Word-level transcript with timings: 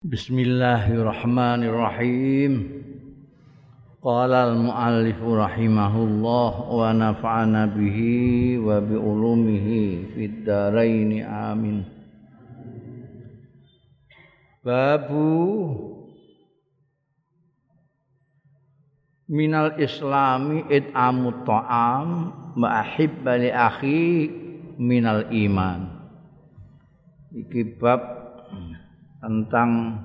Bismillahirrahmanirrahim. 0.00 2.72
Qala 4.00 4.48
al-muallif 4.48 5.20
rahimahullah 5.20 6.72
wa 6.72 6.88
nafa'ana 6.88 7.68
bihi 7.68 8.56
wa 8.56 8.80
bi 8.80 8.96
ulumihi 8.96 10.08
fid 10.16 10.48
dharain 10.48 11.20
amin. 11.20 11.84
Babu 14.64 15.68
minal 19.28 19.76
islami 19.76 20.64
it'amu 20.72 21.44
ta'am 21.44 22.08
wa 22.56 22.72
ahibba 22.72 23.36
li 23.36 23.52
akhi 23.52 24.32
minal 24.80 25.28
iman. 25.28 25.92
Iki 27.36 27.76
bab 27.76 28.19
tentang 29.20 30.00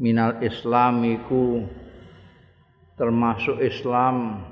minal 0.00 0.40
islamiku 0.42 1.62
termasuk 2.98 3.60
Islam 3.62 4.42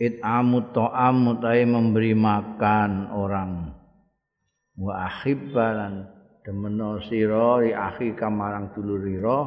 it'amu 0.00 0.72
ta'am 0.74 1.14
mutai 1.14 1.62
memberi 1.62 2.16
makan 2.16 3.12
orang. 3.12 3.70
Wa 4.74 5.06
akhibbalan 5.06 6.08
demeno 6.42 6.98
sira 7.06 7.62
ri 7.62 7.70
akhi 7.70 8.18
kamarang 8.18 8.74
dulurira 8.74 9.46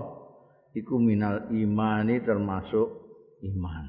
iku 0.72 0.96
minal 1.02 1.50
imani 1.52 2.24
termasuk 2.24 2.88
iman. 3.44 3.86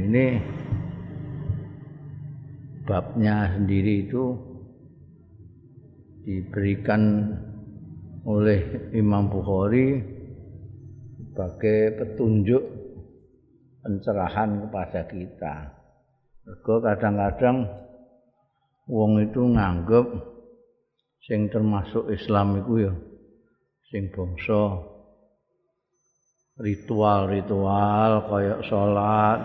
Ini 0.00 0.26
babnya 2.90 3.54
sendiri 3.54 4.10
itu 4.10 4.34
diberikan 6.26 7.30
oleh 8.26 8.90
Imam 8.98 9.30
Bukhari 9.30 10.02
sebagai 11.14 12.02
petunjuk 12.02 12.58
pencerahan 13.86 14.66
kepada 14.66 15.06
kita. 15.06 15.54
Mergo 16.42 16.82
kadang-kadang 16.82 17.70
wong 18.90 19.22
itu 19.22 19.38
nganggep 19.38 20.06
sing 21.30 21.46
termasuk 21.46 22.10
Islam 22.10 22.58
itu 22.58 22.90
ya 22.90 22.94
sing 23.86 24.10
bangsa 24.10 24.82
ritual-ritual 26.58 28.26
kayak 28.26 28.60
salat, 28.66 29.40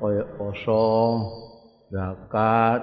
kayak 0.00 0.28
poso, 0.40 0.88
zakat 1.92 2.80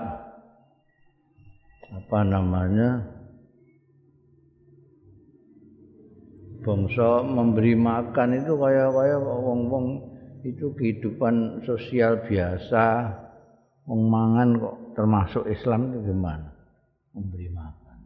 apa 1.92 2.20
namanya 2.24 3.04
bangsa 6.62 7.26
memberi 7.26 7.74
makan 7.74 8.38
itu 8.38 8.54
kaya 8.56 8.88
kaya 8.94 9.18
wong-wong 9.18 9.86
itu 10.46 10.74
kehidupan 10.78 11.66
sosial 11.66 12.22
biasa. 12.26 13.18
Wong 13.90 14.08
mangan 14.08 14.50
kok 14.62 14.78
termasuk 14.94 15.44
Islam 15.50 15.90
itu 15.90 16.14
gimana? 16.14 16.54
Memberi 17.18 17.50
makan. 17.50 17.98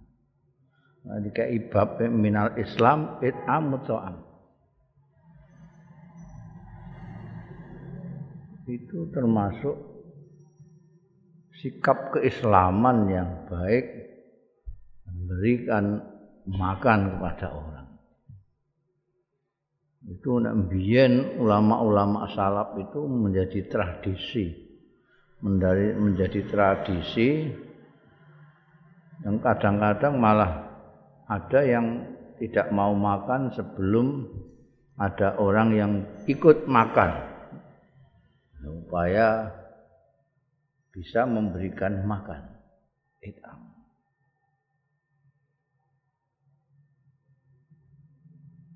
Nah 1.06 1.20
jika 1.22 1.44
ibab 1.52 2.00
minal 2.10 2.56
Islam 2.56 3.20
it 3.22 3.36
amut 3.46 3.86
itu 8.66 9.14
termasuk 9.14 9.95
sikap 11.66 12.14
keislaman 12.14 13.10
yang 13.10 13.50
baik 13.50 13.90
memberikan 15.10 15.98
makan 16.46 17.18
kepada 17.18 17.58
orang. 17.58 17.88
Itu 20.06 20.38
biyen 20.70 21.42
ulama-ulama 21.42 22.30
salaf 22.30 22.78
itu 22.78 23.02
menjadi 23.10 23.66
tradisi. 23.66 24.62
menjadi 25.42 26.46
tradisi 26.46 27.50
yang 29.26 29.42
kadang-kadang 29.42 30.22
malah 30.22 30.70
ada 31.26 31.60
yang 31.66 32.02
tidak 32.38 32.70
mau 32.74 32.94
makan 32.94 33.54
sebelum 33.54 34.26
ada 35.02 35.38
orang 35.38 35.70
yang 35.74 35.92
ikut 36.26 36.66
makan 36.66 37.14
supaya 38.58 39.54
bisa 40.96 41.28
memberikan 41.28 42.08
makan 42.08 42.40
itam. 43.20 43.60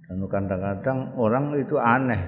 Dan 0.03 0.25
kadang-kadang 0.27 1.15
orang 1.15 1.55
itu 1.55 1.79
aneh 1.79 2.19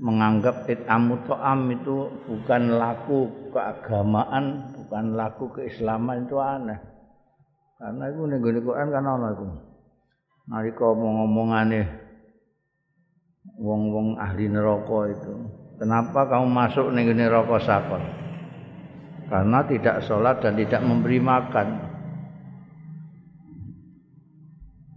menganggap 0.00 0.64
itamu 0.70 1.20
to'am 1.28 1.68
itu 1.74 2.08
bukan 2.24 2.78
laku 2.78 3.28
keagamaan, 3.52 4.72
bukan 4.80 5.18
laku 5.18 5.52
keislaman 5.60 6.24
itu 6.24 6.40
aneh. 6.40 6.80
Karena 7.76 8.08
itu 8.08 8.22
nih 8.24 8.62
Quran 8.64 8.88
kan 8.88 9.04
ana 9.04 9.28
iku. 9.36 9.46
Nalika 10.48 10.84
omong-omongane 10.96 11.82
wong-wong 13.60 14.16
ahli 14.16 14.48
neraka 14.48 15.12
itu. 15.12 15.34
Kenapa 15.76 16.24
kamu 16.24 16.48
masuk 16.48 16.86
ning 16.96 17.12
neraka 17.12 17.60
sakon? 17.60 18.27
Karena 19.28 19.60
tidak 19.68 19.96
sholat 20.08 20.40
dan 20.40 20.56
tidak 20.56 20.80
memberi 20.80 21.20
makan. 21.20 21.68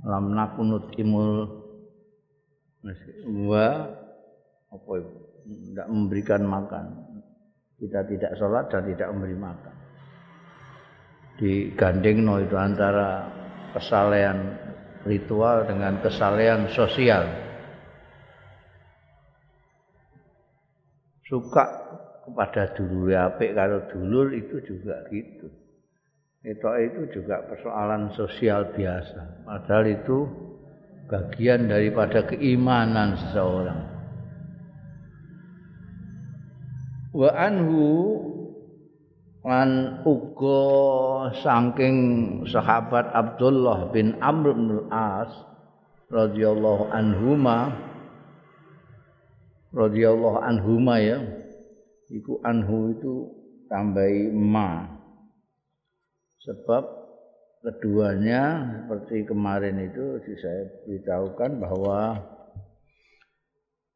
Lam 0.08 0.34
nakunut 0.34 0.96
imul 0.98 1.46
wa 3.46 3.68
apa? 4.72 4.92
Tidak 5.42 5.88
memberikan 5.92 6.42
makan. 6.48 6.86
Kita 7.76 8.08
tidak 8.08 8.32
sholat 8.40 8.72
dan 8.72 8.88
tidak 8.88 9.12
memberi 9.12 9.36
makan. 9.36 9.76
Digandeng 11.42 12.24
no 12.24 12.38
itu 12.40 12.56
antara 12.56 13.26
kesalehan 13.74 14.38
ritual 15.04 15.66
dengan 15.66 16.00
kesalehan 16.00 16.70
sosial. 16.72 17.26
Suka 21.26 21.81
kepada 22.32 22.72
dulur 22.80 23.12
apik 23.12 23.52
karo 23.52 23.84
dulur 23.92 24.32
itu 24.32 24.64
juga 24.64 25.04
gitu. 25.12 25.52
Itu 26.42 26.66
itu 26.80 27.02
juga 27.22 27.44
persoalan 27.46 28.16
sosial 28.18 28.72
biasa. 28.74 29.46
Padahal 29.46 29.86
itu 29.92 30.26
bagian 31.12 31.68
daripada 31.68 32.24
keimanan 32.26 33.20
seseorang. 33.20 33.82
Wa 37.12 37.30
anhu 37.36 37.86
lan 39.44 40.02
uga 40.08 40.64
saking 41.44 41.98
sahabat 42.48 43.12
Abdullah 43.12 43.92
bin 43.92 44.16
Amr 44.24 44.56
bin 44.56 44.88
As 44.88 45.30
radhiyallahu 46.08 46.88
anhuma 46.90 47.76
radhiyallahu 49.76 50.40
anhuma 50.40 50.96
ya 51.02 51.41
iku 52.12 52.44
anhu 52.44 52.92
itu 52.92 53.14
tambahi 53.72 54.30
ma. 54.36 55.00
Sebab 56.44 56.84
keduanya 57.64 58.66
seperti 58.84 59.24
kemarin 59.30 59.80
itu 59.88 60.20
saya 60.42 60.68
beritahukan 60.84 61.52
bahwa 61.62 62.00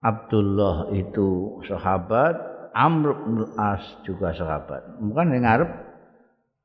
Abdullah 0.05 0.93
itu 0.93 1.59
sahabat 1.65 2.37
Amr 2.75 3.09
bin 3.25 3.39
As 3.57 3.81
juga 4.05 4.31
sahabat. 4.37 5.01
Bukan 5.01 5.33
yang 5.33 5.43
ngarep 5.43 5.71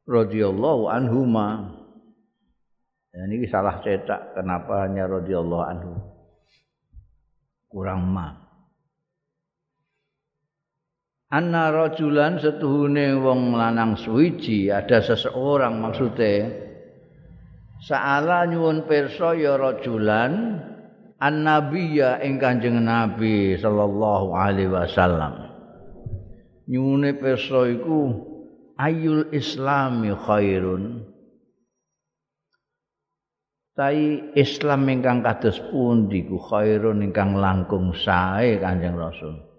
radhiyallahu 0.04 0.92
anhuma. 0.92 1.78
Ya, 3.10 3.26
ini 3.26 3.48
salah 3.50 3.82
cetak 3.82 4.38
kenapa 4.38 4.86
hanya 4.86 5.08
radhiyallahu 5.08 5.64
anhu. 5.66 5.94
Kurang 7.70 8.10
ma 8.10 8.49
anna 11.30 11.70
rajulan 11.70 12.42
setuhune 12.42 13.14
wong 13.22 13.54
lanang 13.54 13.94
suwiji. 13.94 14.68
Ada 14.68 15.00
seseorang 15.00 15.78
maksude 15.78 16.34
saala 17.80 18.44
nyuwun 18.50 18.84
pirsa 18.84 19.38
ya 19.38 19.56
rajulan 19.56 20.58
annabiyya 21.22 22.20
ing 22.26 22.42
kanjeng 22.42 22.82
nabi 22.82 23.54
sallallahu 23.56 24.34
alaihi 24.34 24.74
wasallam. 24.74 25.48
Nyuwune 26.66 27.14
pirsa 27.16 27.70
iku 27.70 27.98
ayul 28.76 29.30
islami 29.30 30.10
khairun. 30.12 31.06
Tai 33.70 34.36
islam 34.36 34.92
ingkang 34.92 35.24
kados 35.24 35.56
pundi 35.72 36.26
ku 36.28 36.36
khairun 36.36 37.00
ingkang 37.00 37.32
langkung 37.38 37.96
sae 37.96 38.60
kanjeng 38.60 38.92
rasul 38.92 39.49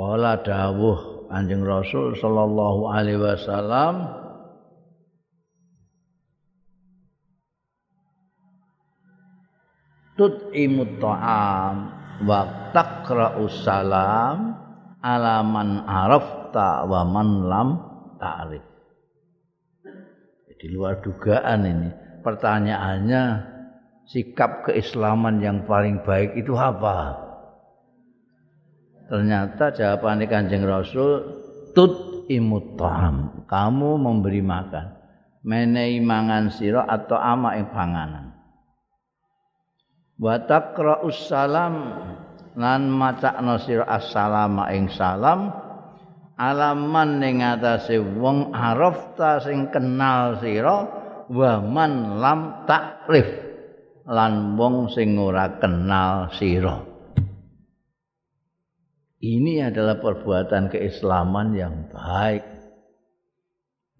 Kala 0.00 0.40
dawuh 0.40 1.28
Kanjeng 1.28 1.60
Rasul 1.60 2.16
sallallahu 2.16 2.88
alaihi 2.88 3.20
wasallam 3.20 4.08
tut'imut 10.16 10.96
ta'am 11.04 11.76
wa 12.24 12.72
taqra'us 12.72 13.60
salam 13.60 14.56
ala 15.04 15.44
man 15.44 15.84
arafta 15.84 16.88
wa 16.88 17.04
man 17.04 17.28
lam 17.44 17.68
ta'rif. 18.16 18.64
Di 20.56 20.66
luar 20.72 21.04
dugaan 21.04 21.60
ini. 21.68 21.88
Pertanyaannya 22.24 23.22
sikap 24.08 24.64
keislaman 24.64 25.44
yang 25.44 25.68
paling 25.68 26.00
baik 26.04 26.40
itu 26.40 26.56
apa? 26.56 27.29
Ternyata 29.10 29.74
jawabannya 29.74 30.30
Kanjeng 30.30 30.62
Rasul 30.62 31.10
tut 31.74 32.24
imutam. 32.30 33.42
Kamu 33.50 33.98
memberi 33.98 34.38
makan. 34.38 34.86
Menehi 35.42 35.98
mangan 35.98 36.54
sira 36.54 36.86
atau 36.86 37.18
ama 37.18 37.58
ing 37.58 37.74
panganan. 37.74 38.30
Wa 40.20 40.38
taqra'us 40.46 41.26
salam 41.26 41.74
lan 42.54 42.86
macakno 42.92 43.58
sira 43.58 43.88
assalama 43.88 44.68
ing 44.70 44.92
salam 44.92 45.48
alaman 46.36 47.24
ning 47.24 47.40
atase 47.40 47.96
wong 47.96 48.52
arafta 48.52 49.40
sing 49.40 49.72
kenal 49.72 50.36
sira 50.38 50.76
wa 51.32 51.52
man 51.64 52.20
lam 52.20 52.40
takrif 52.68 53.28
lan 54.04 54.60
wong 54.60 54.92
sing 54.92 55.16
ora 55.16 55.56
kenal 55.56 56.28
sira. 56.36 56.89
Ini 59.20 59.68
adalah 59.68 60.00
perbuatan 60.00 60.72
keislaman 60.72 61.52
yang 61.52 61.92
baik 61.92 62.40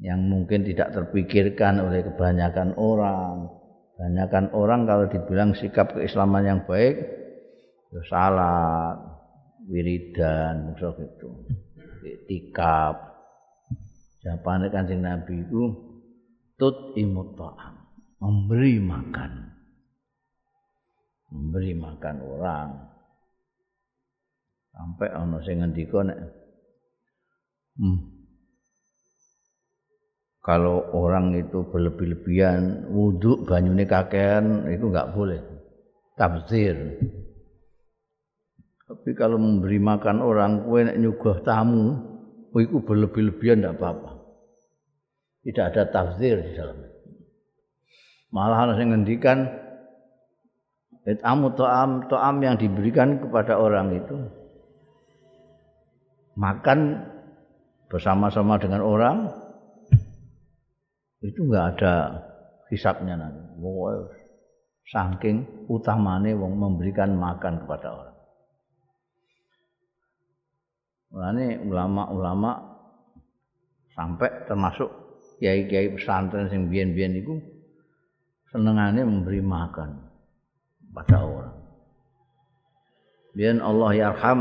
yang 0.00 0.24
mungkin 0.24 0.64
tidak 0.64 0.96
terpikirkan 0.96 1.76
oleh 1.76 2.00
kebanyakan 2.08 2.72
orang. 2.80 3.52
Kebanyakan 3.92 4.44
orang 4.56 4.80
kalau 4.88 5.04
dibilang 5.12 5.52
sikap 5.52 5.92
keislaman 5.92 6.48
yang 6.48 6.60
baik, 6.64 7.04
ya 7.92 8.00
salat, 8.08 8.96
wiridan, 9.68 10.72
musuh 10.72 10.96
itu, 10.96 11.28
tikap. 12.24 12.96
Jawabannya 14.24 14.72
kancing 14.72 15.04
Nabi 15.04 15.44
itu 15.44 15.68
tut 16.56 16.96
imut 16.96 17.36
memberi 18.24 18.80
makan, 18.80 19.52
memberi 21.28 21.76
makan 21.76 22.16
orang 22.24 22.68
sampai 24.70 25.08
ana 25.10 25.38
sing 25.42 25.60
ngendika 25.60 26.00
nek 26.06 26.18
hmm, 27.78 27.98
kalau 30.40 30.88
orang 30.96 31.36
itu 31.36 31.66
berlebih-lebihan 31.68 32.88
wudhu 32.88 33.44
banyune 33.44 33.84
kakean 33.84 34.66
itu 34.72 34.88
nggak 34.88 35.12
boleh. 35.12 35.40
Tafsir 36.16 36.76
tapi 38.90 39.14
kalau 39.14 39.38
memberi 39.38 39.78
makan 39.78 40.18
orang 40.18 40.66
kue 40.66 40.82
nek 40.82 40.98
nyugah 40.98 41.46
tamu 41.46 41.94
itu 42.58 42.82
berlebih-lebihan 42.82 43.62
tidak 43.62 43.78
apa-apa. 43.78 44.10
Tidak 45.46 45.64
ada 45.70 45.82
tafsir 45.86 46.42
di 46.42 46.52
dalamnya. 46.58 46.90
Malah 48.34 48.58
harus 48.66 48.82
ngendikan 48.82 49.46
Amu 51.24 51.50
to'am 51.56 52.06
to'am 52.06 52.38
yang 52.44 52.54
diberikan 52.60 53.18
kepada 53.18 53.58
orang 53.58 53.98
itu 53.98 54.14
makan 56.38 57.06
bersama-sama 57.90 58.58
dengan 58.62 58.86
orang 58.86 59.16
itu 61.20 61.44
enggak 61.44 61.76
ada 61.76 61.94
hisapnya 62.72 63.18
nanti. 63.18 63.42
Wow, 63.60 64.08
saking 64.88 65.68
utamane 65.68 66.32
wong 66.32 66.56
memberikan 66.56 67.12
makan 67.18 67.66
kepada 67.66 67.88
orang. 67.92 68.16
Mulane 71.10 71.46
ulama-ulama 71.66 72.52
sampai 73.98 74.46
termasuk 74.46 74.88
kiai-kiai 75.42 75.92
pesantren 75.98 76.46
sing 76.46 76.70
biyen-biyen 76.70 77.18
iku 77.20 77.34
senengane 78.54 79.02
memberi 79.02 79.42
makan 79.42 80.06
pada 80.94 81.18
orang. 81.26 81.54
Biyen 83.34 83.58
Allah 83.58 83.90
yarham 83.94 84.40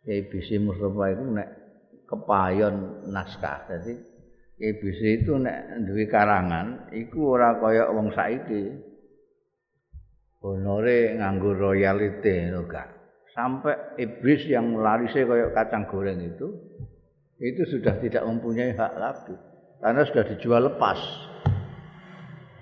Kiai 0.00 0.26
Bisi 0.28 0.56
Mustafa 0.56 1.04
itu 1.12 1.24
nek 1.28 1.48
kepayon 2.08 3.06
naskah. 3.12 3.68
Jadi 3.68 3.94
Kiai 4.56 4.74
Bisi 4.80 5.08
itu 5.20 5.36
nek 5.36 5.84
duwe 5.84 6.08
karangan 6.08 6.92
iku 6.92 7.36
ora 7.36 7.56
kaya 7.60 7.88
wong 7.92 8.12
saiki. 8.12 8.88
Honore 10.40 11.20
nganggo 11.20 11.52
royalty 11.52 12.48
enggak. 12.48 12.88
Sampai 13.30 14.00
iblis 14.00 14.48
yang 14.48 14.74
larisnya 14.74 15.28
kaya 15.28 15.46
kacang 15.52 15.84
goreng 15.86 16.18
itu 16.18 16.48
itu 17.40 17.62
sudah 17.68 17.96
tidak 18.00 18.24
mempunyai 18.26 18.76
hak 18.76 18.94
lagi 19.00 19.36
karena 19.80 20.02
sudah 20.04 20.24
dijual 20.34 20.62
lepas. 20.72 20.98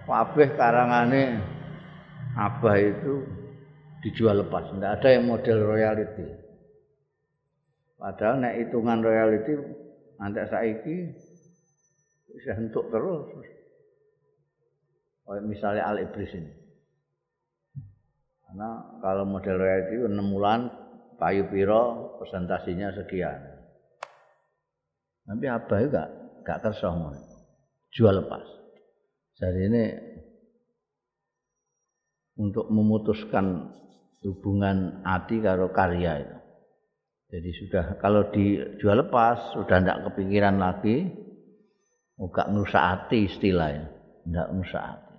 Kabeh 0.08 0.56
karangane 0.56 1.38
Abah 2.38 2.79
itu 2.79 3.26
dijual 3.99 4.46
lepas, 4.46 4.70
tidak 4.70 5.02
ada 5.02 5.08
yang 5.11 5.26
model 5.26 5.58
royalty. 5.58 6.48
Padahal 7.99 8.39
nek 8.39 8.56
hitungan 8.62 9.03
royalty 9.03 9.59
antek 10.23 10.47
saiki 10.47 11.11
bisa 12.31 12.55
entuk 12.55 12.87
terus. 12.95 13.27
Kayak 15.27 15.45
misalnya 15.45 15.83
Al 15.91 15.99
Ibris 16.00 16.33
ini. 16.39 16.53
Karena 18.47 18.97
kalau 19.05 19.29
model 19.29 19.61
royalty 19.61 20.00
6 20.00 20.15
bulan 20.33 20.73
payu 21.21 21.50
piro 21.53 22.17
presentasinya 22.23 22.95
sekian. 22.97 23.37
Tapi 25.29 25.44
apa 25.44 25.75
juga 25.85 26.09
gak 26.47 26.65
kersa 26.65 26.89
Jual 27.93 28.25
lepas. 28.25 28.47
Jadi 29.37 29.61
ini 29.69 29.85
untuk 32.41 32.73
memutuskan 32.73 33.75
hubungan 34.25 35.05
hati 35.05 35.44
karo 35.44 35.69
karya 35.75 36.25
itu. 36.25 36.39
Jadi 37.29 37.51
sudah 37.61 38.01
kalau 38.01 38.33
dijual 38.33 39.05
lepas 39.05 39.53
sudah 39.53 39.85
tidak 39.85 40.09
kepikiran 40.09 40.57
lagi, 40.57 41.13
muka 42.17 42.49
hati 42.73 43.29
istilahnya, 43.29 43.85
tidak 44.25 44.49
hati. 44.73 45.17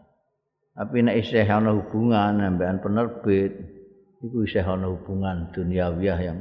Tapi 0.73 0.95
nek 1.05 1.21
isih 1.21 1.45
ana 1.45 1.69
hubungan 1.69 2.41
ambekan 2.41 2.81
penerbit, 2.81 3.53
itu 4.25 4.37
isih 4.41 4.65
ana 4.65 4.89
hubungan 4.89 5.53
duniawiyah 5.53 6.19
yang 6.23 6.39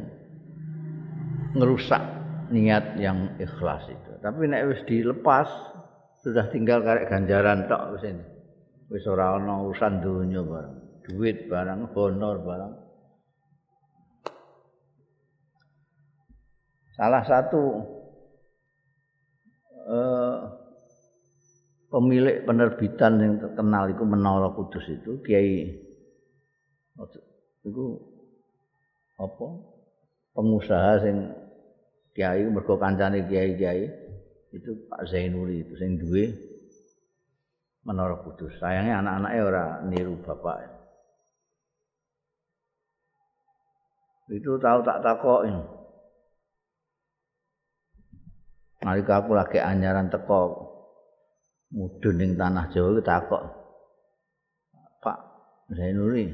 ngerusak 1.52 2.00
niat 2.48 2.96
yang 2.96 3.36
ikhlas 3.36 3.92
itu. 3.92 4.12
Tapi 4.24 4.48
nek 4.48 4.72
wis 4.72 4.80
dilepas 4.88 5.52
sudah 6.24 6.48
tinggal 6.48 6.80
karek 6.80 7.12
ganjaran 7.12 7.68
tok 7.68 7.92
wis 7.92 8.08
ini. 8.08 8.24
Wis 8.88 9.04
ora 9.04 9.36
ana 9.36 9.68
urusan 9.68 10.00
dunya 10.00 10.40
barang, 10.40 11.04
duit 11.04 11.44
barang, 11.44 11.92
honor 11.92 12.40
barang. 12.40 12.87
Salah 16.98 17.22
satu 17.22 17.62
eh, 19.86 20.38
pemilik 21.88 22.42
penerbitan 22.42 23.22
yang 23.22 23.34
terkenal 23.38 23.86
itu 23.86 24.02
Menara 24.02 24.50
Kudus 24.50 24.84
itu 24.90 25.22
Kiai 25.22 25.78
itu 27.62 27.84
apa 29.14 29.46
pengusaha 30.34 31.06
sing 31.06 31.30
Kiai 32.18 32.42
mergo 32.50 32.74
kancane 32.74 33.22
Kiai-kiai 33.30 33.86
itu 34.50 34.70
Pak 34.90 35.06
Zainuri 35.06 35.62
itu 35.62 35.78
sing 35.78 36.02
duwe 36.02 36.34
Menara 37.88 38.20
Kudus. 38.20 38.52
Sayangnya 38.60 39.00
anak-anaknya 39.00 39.40
ora 39.48 39.66
niru 39.88 40.20
bapak. 40.20 40.60
Itu 44.28 44.60
tahu 44.60 44.84
tak 44.84 45.00
takok 45.00 45.48
ini. 45.48 45.62
Nalika 48.88 49.20
aku 49.20 49.36
lagi 49.36 49.60
anyaran 49.60 50.08
teko 50.08 50.64
mudun 51.76 52.16
ning 52.16 52.32
tanah 52.40 52.72
Jawa 52.72 52.96
iki 52.96 53.04
takok 53.04 53.42
Pak 55.04 55.18
Zainuri 55.76 56.32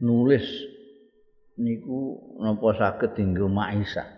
nulis 0.00 0.46
niku 1.60 2.16
napa 2.40 2.72
saged 2.72 3.12
dinggo 3.20 3.52
maisa 3.52 4.08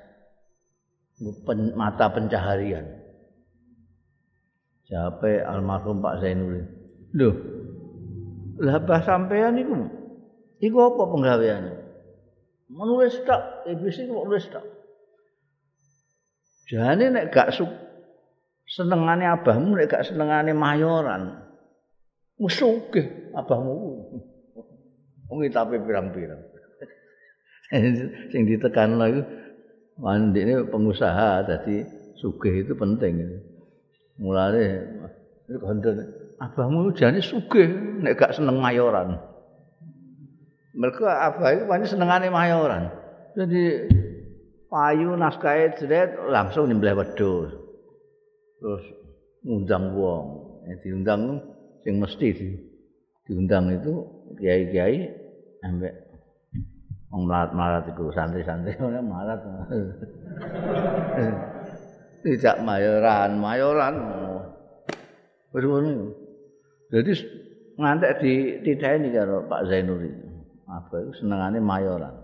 pen, 1.43 1.75
mata 1.75 2.07
pencaharian 2.15 2.87
jawabe 4.87 5.43
almarhum 5.43 5.99
Pak 5.99 6.23
Zainuri 6.23 6.63
lho 7.19 7.35
Lah 8.61 8.77
bah 8.85 9.01
sampean 9.01 9.57
iku. 9.57 9.89
Iku 10.61 10.77
apa 10.85 11.03
penggaweane? 11.09 11.90
Menulis 12.71 13.19
tak, 13.27 13.67
iblis 13.67 13.99
iku 13.99 14.23
menulis 14.23 14.47
tak. 14.47 14.63
Jane 16.71 17.11
nek 17.11 17.35
gak 17.35 17.51
su 17.51 17.67
senengane 18.71 19.27
abahmu 19.27 19.75
nek 19.75 19.91
gak 19.91 20.07
senengane 20.07 20.55
mayoran. 20.55 21.51
Musuge 22.39 23.35
abahmu. 23.35 23.75
Wong 25.27 25.39
tapi 25.51 25.83
pirang-pirang. 25.83 26.39
Sing 28.31 28.47
ditekan 28.47 28.99
lho 28.99 29.07
iku 29.11 29.23
mandine 29.99 30.63
pengusaha 30.71 31.43
dadi 31.43 31.83
sugih 32.23 32.63
itu 32.63 32.79
penting. 32.79 33.19
Mulane 34.23 34.63
kandha 35.59 35.91
abahmu 36.39 36.95
jane 36.95 37.19
sugih 37.19 37.67
nek 37.99 38.15
gak 38.15 38.39
seneng 38.39 38.63
mayoran. 38.63 39.30
Mereka 40.71 41.03
abah 41.03 41.51
itu 41.51 41.65
paling 41.67 41.87
senengane 41.87 42.31
mayoran. 42.31 42.95
Jadi 43.35 43.91
payu 44.71 45.19
naskahe 45.19 45.75
jret 45.75 46.15
langsung 46.31 46.71
nyembelih 46.71 46.95
wedhus. 46.95 47.51
Terus 48.63 48.85
ngundang 49.43 49.97
wong, 49.99 50.27
yang 50.69 50.79
diundang 50.85 51.23
sing 51.83 51.99
mesti 51.99 52.29
di, 52.31 52.49
diundang 53.27 53.73
itu 53.73 54.05
kiai-kiai 54.39 55.11
ambek 55.65 55.95
wong 57.11 57.27
marat-marat 57.27 57.91
iku 57.91 58.15
santri-santri 58.15 58.79
ora 58.85 59.03
marat. 59.03 59.41
Tidak 62.21 62.57
mayoran, 62.63 63.41
mayoran. 63.41 63.95
Wis 65.51 65.65
ngono. 65.65 66.15
Jadi 66.93 67.13
ngantek 67.81 68.13
di 68.61 68.77
karo 68.77 69.49
Pak 69.49 69.73
Zainur 69.73 70.30
Apa 70.71 71.03
itu 71.03 71.11
senengane 71.19 71.59
mayoran. 71.59 72.15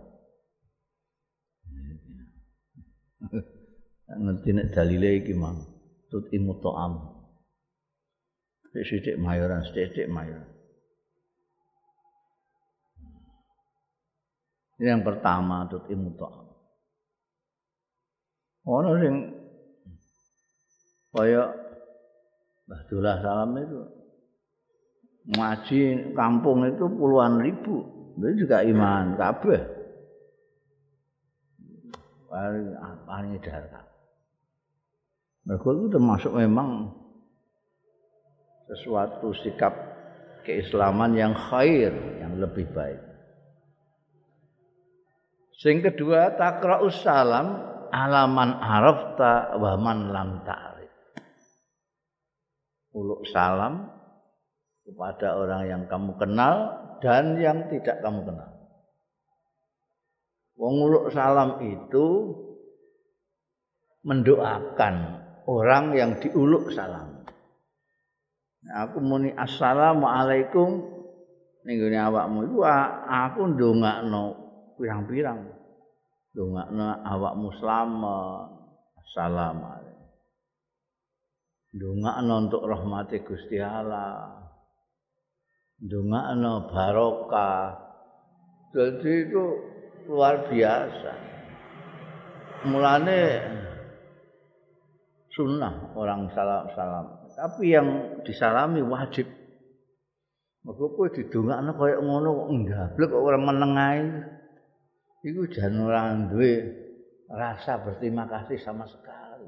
Ngerti 4.06 4.54
nek 4.54 4.70
dalile 4.70 5.18
iki 5.18 5.34
mang. 5.34 5.66
Tut 6.06 6.30
imu 6.30 6.62
to'am. 6.62 6.94
Sithik 8.70 9.18
mayoran, 9.18 9.66
sithik 9.66 10.06
mayoran. 10.06 10.46
Ini 14.78 14.94
yang 14.94 15.02
pertama 15.02 15.66
tut 15.66 15.82
imu 15.90 16.14
to'am. 16.14 16.46
Ono 18.66 18.90
sing 19.02 19.14
kaya 21.14 21.50
Mbah 22.66 22.82
Salam 23.22 23.54
itu 23.62 23.80
ngaji 25.38 25.80
kampung 26.18 26.66
itu 26.66 26.84
puluhan 26.90 27.38
ribu 27.40 27.95
itu 28.16 28.46
juga 28.49 28.64
iman 28.64 29.14
kabeh 29.16 29.62
paling 33.06 33.38
darah 33.40 33.87
mereka 35.46 35.68
itu 35.70 35.87
termasuk 35.94 36.32
memang 36.35 36.90
sesuatu 38.66 39.30
sikap 39.46 39.73
keislaman 40.42 41.14
yang 41.14 41.35
khair 41.35 41.94
yang 42.18 42.35
lebih 42.42 42.66
baik. 42.75 42.99
Sing 45.54 45.87
kedua 45.87 46.35
takra'us 46.35 46.99
salam 46.99 47.62
alaman 47.94 48.58
arafta 48.58 49.54
wa 49.54 49.78
man 49.78 50.11
lam 50.11 50.30
ta'rif. 50.42 50.92
Uluk 52.90 53.23
salam 53.30 53.87
kepada 54.82 55.38
orang 55.38 55.62
yang 55.70 55.82
kamu 55.87 56.18
kenal 56.18 56.86
dan 57.00 57.36
yang 57.40 57.68
tidak 57.68 58.00
kamu 58.00 58.24
kenal. 58.24 58.50
Wong 60.56 60.76
salam 61.12 61.60
itu 61.60 62.06
mendoakan 64.06 64.94
orang 65.44 65.84
yang 65.92 66.16
diuluk 66.16 66.72
salam. 66.72 67.26
Nah, 68.66 68.88
aku 68.88 68.98
muni 68.98 69.30
assalamualaikum 69.36 70.96
ning 71.66 71.82
gone 71.82 71.98
awakmu 71.98 72.38
iku 72.46 72.58
aku 73.06 73.40
ndongakno 73.54 74.24
pirang-pirang. 74.78 75.50
Ndongakno 76.34 76.84
awakmu 77.04 77.48
selamat. 77.58 78.48
Assalamualaikum. 79.06 80.08
Ndongakno 81.76 82.34
untuk 82.48 82.62
rahmati 82.64 83.22
Gusti 83.22 83.60
Allah. 83.60 84.45
Ndongakno 85.80 86.73
barokah. 86.73 87.76
Jadi 88.73 89.12
itu 89.28 89.45
luar 90.09 90.49
biasa. 90.49 91.12
Mulane 92.68 93.21
sunnah 95.33 95.92
orang 95.92 96.33
salam-salam. 96.33 97.28
Tapi 97.37 97.64
yang 97.68 97.88
disalami 98.25 98.80
wajib. 98.80 99.28
Mergo 100.66 100.99
kowe 100.99 101.06
didongakno 101.12 101.78
kaya 101.78 102.02
ngono 102.02 102.28
kok 102.42 102.49
ndablek 102.50 103.09
kok 103.12 103.23
ora 103.23 103.38
menengae. 103.38 104.02
Iku 105.23 105.47
jan 105.50 105.78
ora 105.78 106.11
duwe 106.26 106.54
rasa 107.30 107.83
berterima 107.83 108.26
kasih 108.26 108.59
sama 108.62 108.83
sekali. 108.87 109.47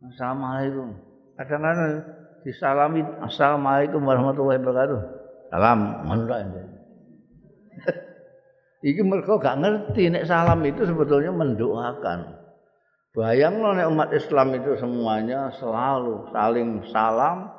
Assalamualaikum. 0.00 0.96
Kadang-kadang 1.36 2.25
disalami. 2.46 3.02
Assalamualaikum 3.26 3.98
warahmatullahi 4.06 4.62
wabarakatuh. 4.62 5.00
Salam 5.50 6.06
ngono 6.06 6.30
iki 8.86 9.02
mereka 9.02 9.42
gak 9.42 9.58
ngerti 9.58 10.14
nek 10.14 10.30
salam 10.30 10.62
itu 10.62 10.86
sebetulnya 10.86 11.34
mendoakan. 11.34 12.38
Bayangno 13.10 13.74
nek 13.74 13.90
umat 13.90 14.14
Islam 14.14 14.54
itu 14.54 14.78
semuanya 14.78 15.50
selalu 15.58 16.30
saling 16.30 16.86
salam 16.94 17.50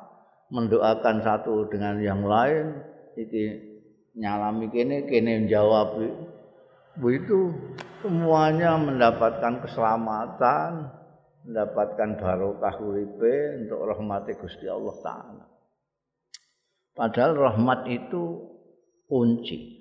mendoakan 0.48 1.20
satu 1.20 1.68
dengan 1.68 2.00
yang 2.00 2.24
lain. 2.24 2.80
Iki 3.18 3.44
nyalami 4.16 4.72
kene 4.72 5.04
kene 5.04 5.44
jawab. 5.50 6.00
Itu 6.98 7.54
semuanya 8.02 8.78
mendapatkan 8.78 9.62
keselamatan 9.62 10.97
mendapatkan 11.48 12.20
barokah 12.20 12.76
uripe 12.84 13.64
untuk 13.64 13.80
rahmat 13.88 14.28
Gusti 14.36 14.68
Allah 14.68 14.96
taala. 15.00 15.44
Padahal 16.92 17.32
rahmat 17.40 17.88
itu 17.88 18.22
kunci. 19.08 19.80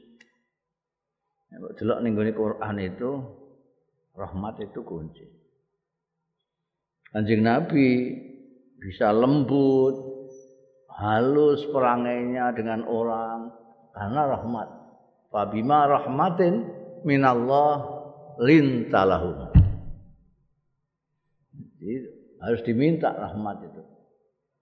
Nek 1.51 1.75
delok 1.75 1.99
ning 2.03 2.15
Quran 2.15 2.77
itu 2.79 3.11
rahmat 4.15 4.63
itu 4.63 4.79
kunci. 4.87 5.27
Kanjeng 7.11 7.43
Nabi 7.43 8.15
bisa 8.79 9.11
lembut, 9.11 9.95
halus 10.87 11.67
perangainya 11.67 12.55
dengan 12.55 12.87
orang 12.87 13.51
karena 13.91 14.21
rahmat. 14.39 14.67
Fabima 15.27 15.83
rahmatin 15.87 16.63
minallah 17.03 17.83
lintalahum. 18.39 19.56
Harus 22.37 22.61
diminta 22.65 23.13
rahmat 23.13 23.65
itu. 23.65 23.81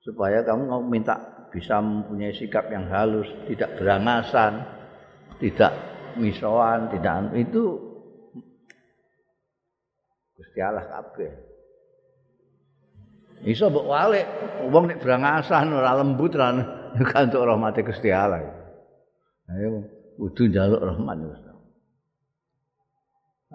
Supaya 0.06 0.46
kamu 0.46 0.64
mau 0.70 0.82
minta 0.86 1.48
bisa 1.50 1.82
mempunyai 1.82 2.36
sikap 2.36 2.70
yang 2.70 2.88
halus, 2.92 3.26
tidak 3.50 3.80
berangasan, 3.80 4.64
tidak 5.42 5.72
misoan, 6.20 6.92
tidak 6.94 7.32
itu 7.36 7.96
Gusti 10.36 10.60
Allah 10.60 10.84
kabeh. 10.84 11.32
Iso 13.48 13.72
mbok 13.72 13.88
walik, 13.88 14.28
wong 14.68 14.92
nek 14.92 15.00
berangasan 15.00 15.72
ora 15.72 15.96
lembut 15.96 16.36
ora 16.36 16.52
untuk 16.96 17.44
rahmat 17.50 17.76
Gusti 17.84 18.12
Allah. 18.12 18.44
Ayo 19.52 19.88
kudu 20.20 20.52
njaluk 20.52 20.82
rahmat 20.84 21.18
Gusti. 21.24 21.52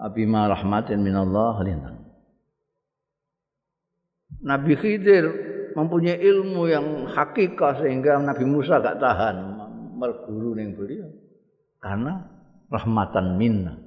Abi 0.01 0.25
ma 0.25 0.49
rahmatin 0.49 1.05
minallah 1.05 1.61
lintan. 1.61 2.00
Nabi 4.41 4.73
Khidir 4.73 5.25
mempunyai 5.77 6.17
ilmu 6.17 6.67
yang 6.67 7.07
hakikat 7.07 7.85
sehingga 7.85 8.19
Nabi 8.19 8.43
Musa 8.43 8.81
gak 8.81 8.99
tahan 8.99 9.37
merguru 9.95 10.57
ning 10.57 10.73
beliau 10.73 11.07
karena 11.77 12.25
rahmatan 12.73 13.37
minna 13.37 13.77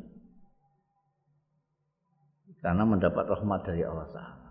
karena 2.65 2.83
mendapat 2.89 3.29
rahmat 3.29 3.61
dari 3.69 3.85
Allah 3.85 4.09
Taala. 4.09 4.49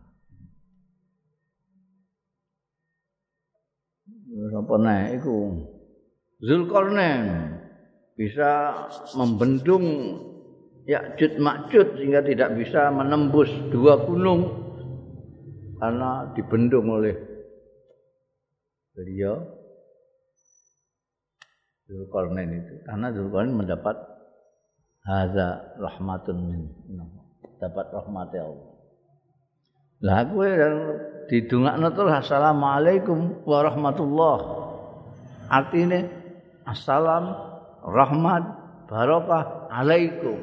Apa 4.54 4.76
nih? 4.78 5.02
Iku 5.18 5.36
Zulkarnain 6.44 7.58
bisa 8.14 8.86
membendung 9.18 9.86
Ya'jud 10.84 11.40
Ma'jud 11.40 11.98
sehingga 11.98 12.22
tidak 12.22 12.60
bisa 12.60 12.92
menembus 12.92 13.50
dua 13.72 14.04
gunung 14.04 14.73
karena 15.78 16.30
dibendung 16.34 16.88
oleh 16.90 17.16
beliau 18.94 19.42
Zulkarnain 21.90 22.50
itu 22.50 22.74
karena 22.88 23.08
Zulkarnain 23.12 23.58
mendapat 23.58 23.98
hadza 25.04 25.78
rahmatun 25.78 26.38
min 26.48 26.62
dapat 27.60 27.88
rahmat 27.92 28.32
Allah. 28.36 28.72
Lah 30.04 30.20
kowe 30.28 30.48
didongakno 31.32 31.96
terus 31.96 32.28
assalamualaikum 32.28 33.48
warahmatullah. 33.48 34.38
Artinya 35.48 36.04
assalam 36.68 37.32
rahmat 37.88 38.44
barokah 38.92 39.72
alaikum. 39.72 40.40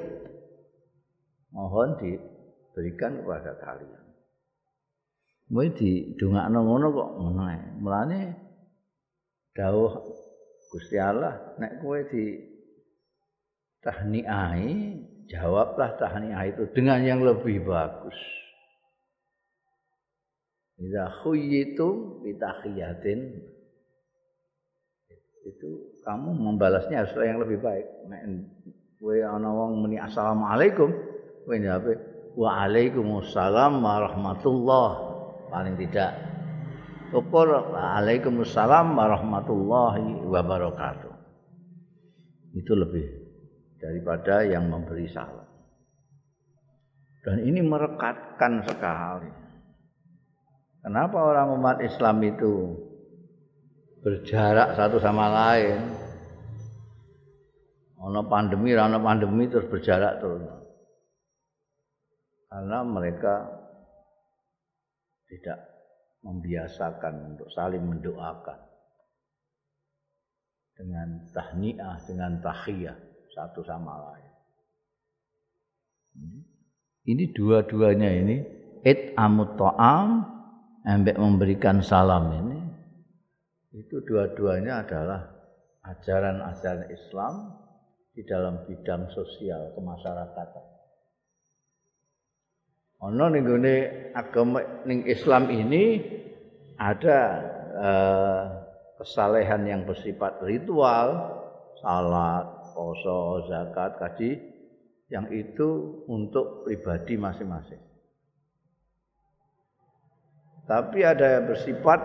Mohon 1.52 1.98
diberikan 2.00 3.20
kepada 3.20 3.52
kalian. 3.60 3.99
Kowe 5.50 5.66
didongakno 5.74 6.58
ngono 6.62 6.86
kok 6.94 7.10
ngono 7.18 7.42
ae. 7.50 7.58
Mulane 7.82 8.20
dawuh 9.50 9.98
Gusti 10.70 10.94
Allah 10.94 11.58
nek 11.58 11.82
kowe 11.82 11.98
di 12.06 12.38
tahniai 13.82 14.94
jawablah 15.26 15.98
tahniah 15.98 16.46
itu 16.46 16.70
dengan 16.70 17.02
yang 17.02 17.26
lebih 17.26 17.66
bagus. 17.66 18.14
Idza 20.78 21.18
khuyyitum 21.26 22.22
bi 22.22 22.38
itu 25.50 25.70
kamu 26.06 26.30
membalasnya 26.30 27.02
harus 27.02 27.14
yang 27.26 27.42
lebih 27.42 27.58
baik. 27.58 27.90
Nek 28.06 28.22
kowe 29.02 29.18
ana 29.18 29.50
wong 29.50 29.82
muni 29.82 29.98
assalamualaikum, 29.98 30.94
kowe 31.42 31.56
jawab 31.58 31.98
waalaikumsalam 32.38 33.82
warahmatullah. 33.82 35.09
Paling 35.50 35.74
tidak 35.74 36.30
Ukur 37.10 37.74
Waalaikumsalam 37.74 38.94
warahmatullahi 38.94 40.30
wabarakatuh. 40.30 41.10
Itu 42.54 42.78
lebih 42.78 43.06
daripada 43.82 44.46
yang 44.46 44.70
memberi 44.70 45.10
salam. 45.10 45.46
Dan 47.26 47.42
ini 47.42 47.66
merekatkan 47.66 48.62
sekali. 48.62 49.30
Kenapa 50.80 51.18
orang 51.18 51.58
umat 51.58 51.76
Islam 51.82 52.22
itu 52.22 52.78
berjarak 54.06 54.78
satu 54.78 55.02
sama 55.02 55.28
lain? 55.28 55.82
Ono 58.00 58.22
pandemi, 58.30 58.72
ono 58.72 59.02
pandemi 59.02 59.50
terus 59.50 59.66
berjarak 59.66 60.22
terus. 60.22 60.46
Karena 62.48 62.80
mereka 62.86 63.59
tidak 65.30 65.58
membiasakan 66.26 67.34
untuk 67.34 67.48
saling 67.54 67.86
mendoakan 67.86 68.58
dengan 70.74 71.08
tahniah, 71.30 71.96
dengan 72.04 72.42
tahiyah 72.42 72.98
satu 73.30 73.62
sama 73.62 73.94
lain. 74.10 74.32
Ini 77.06 77.24
dua-duanya 77.32 78.10
ini 78.10 78.36
it 78.84 79.14
amut 79.16 79.56
ta'am 79.56 80.26
embek 80.84 81.16
memberikan 81.16 81.80
salam 81.80 82.34
ini 82.34 82.58
itu 83.70 84.02
dua-duanya 84.02 84.82
adalah 84.82 85.30
ajaran-ajaran 85.86 86.90
Islam 86.90 87.34
di 88.10 88.26
dalam 88.26 88.66
bidang 88.66 89.06
sosial 89.14 89.72
kemasyarakatan. 89.78 90.69
Ono 93.00 93.24
ning 93.32 93.48
gone 93.48 93.76
agama 94.12 94.84
ning 94.84 95.08
Islam 95.08 95.48
ini 95.48 96.04
ada 96.76 97.20
eh, 97.72 98.42
kesalehan 99.00 99.64
yang 99.64 99.82
bersifat 99.88 100.44
ritual, 100.44 101.08
salat, 101.80 102.44
poso, 102.76 103.48
zakat, 103.48 103.96
kaji 103.96 104.36
yang 105.08 105.32
itu 105.32 106.04
untuk 106.12 106.68
pribadi 106.68 107.16
masing-masing. 107.16 107.80
Tapi 110.68 111.00
ada 111.02 111.40
yang 111.40 111.44
bersifat 111.48 111.98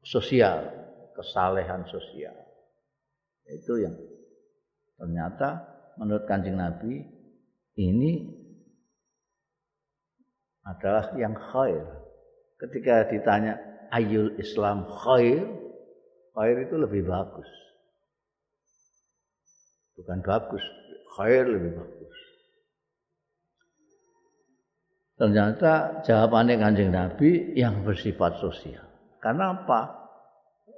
sosial, 0.00 0.64
kesalehan 1.12 1.84
sosial. 1.92 2.34
Itu 3.46 3.78
yang 3.78 3.94
ternyata 4.96 5.60
menurut 6.00 6.24
Kanjeng 6.24 6.56
Nabi 6.56 7.04
ini 7.76 8.39
adalah 10.66 11.12
yang 11.16 11.32
khair. 11.32 11.84
Ketika 12.60 13.08
ditanya 13.08 13.56
ayul 13.90 14.36
Islam 14.36 14.84
khair, 14.86 15.44
khair 16.36 16.56
itu 16.68 16.76
lebih 16.76 17.08
bagus. 17.08 17.48
Bukan 19.96 20.20
bagus, 20.24 20.64
khair 21.16 21.44
lebih 21.44 21.76
bagus. 21.76 22.16
Ternyata 25.20 26.00
jawabannya 26.00 26.56
kanjeng 26.56 26.96
Nabi 26.96 27.52
yang 27.52 27.84
bersifat 27.84 28.40
sosial. 28.40 28.80
Karena 29.20 29.52
apa? 29.52 30.08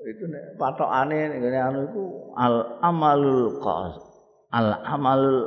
Itu 0.03 0.27
patokane 0.59 1.31
ngene 1.39 1.59
anu 1.63 1.79
iku 1.87 2.05
al 2.35 2.83
amalul 2.83 3.63
qas. 3.63 4.03
Al 4.51 4.83
amalul 4.83 5.47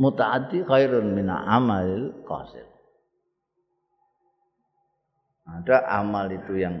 mutaaddi 0.00 0.64
khairun 0.64 1.12
min 1.12 1.28
amalil 1.28 2.24
qasir. 2.24 2.71
Ada 5.52 5.84
amal 6.00 6.32
itu 6.32 6.56
yang 6.56 6.80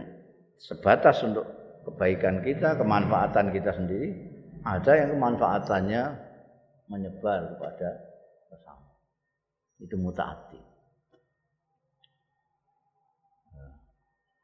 sebatas 0.56 1.20
untuk 1.20 1.44
kebaikan 1.84 2.40
kita, 2.40 2.80
kemanfaatan 2.80 3.52
kita 3.52 3.76
sendiri, 3.76 4.10
ada 4.62 4.92
yang 4.96 5.18
kemanfaatannya 5.18 6.02
menyebar 6.88 7.52
kepada 7.56 7.88
sesama. 8.48 8.90
Itu 9.82 9.98
mutaati. 9.98 10.60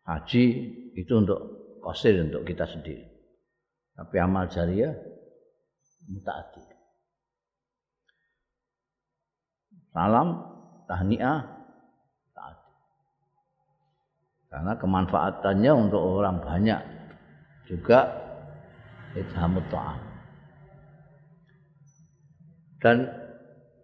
Haji 0.08 0.44
itu 0.96 1.12
untuk 1.12 1.40
kosir 1.84 2.16
untuk 2.20 2.42
kita 2.44 2.64
sendiri. 2.64 3.04
Tapi 3.92 4.16
amal 4.18 4.48
jariah 4.48 4.96
mutaati. 6.08 6.64
Salam, 9.92 10.28
tahniah, 10.86 11.58
karena 14.48 14.72
kemanfaatannya 14.80 15.72
untuk 15.76 16.00
orang 16.00 16.40
banyak 16.40 16.80
juga 17.68 18.08
ithamut 19.12 19.64
ta'am. 19.68 20.00
Dan 22.80 22.96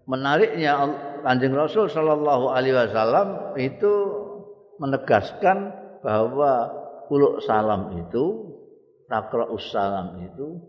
menariknya 0.09 0.73
Kanjeng 1.25 1.57
Rasul 1.57 1.89
Shallallahu 1.93 2.53
Alaihi 2.53 2.77
Wasallam 2.77 3.57
itu 3.61 3.93
menegaskan 4.81 5.73
bahwa 6.05 6.69
uluk 7.09 7.41
salam 7.45 7.97
itu 8.01 8.57
takra'us 9.09 9.69
salam 9.73 10.21
itu 10.25 10.61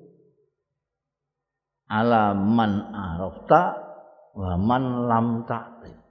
ala 1.91 2.33
man 2.35 2.91
arafta 2.91 3.63
wa 4.35 4.55
man 4.59 4.83
lam 5.07 5.27
ta'rif 5.47 6.04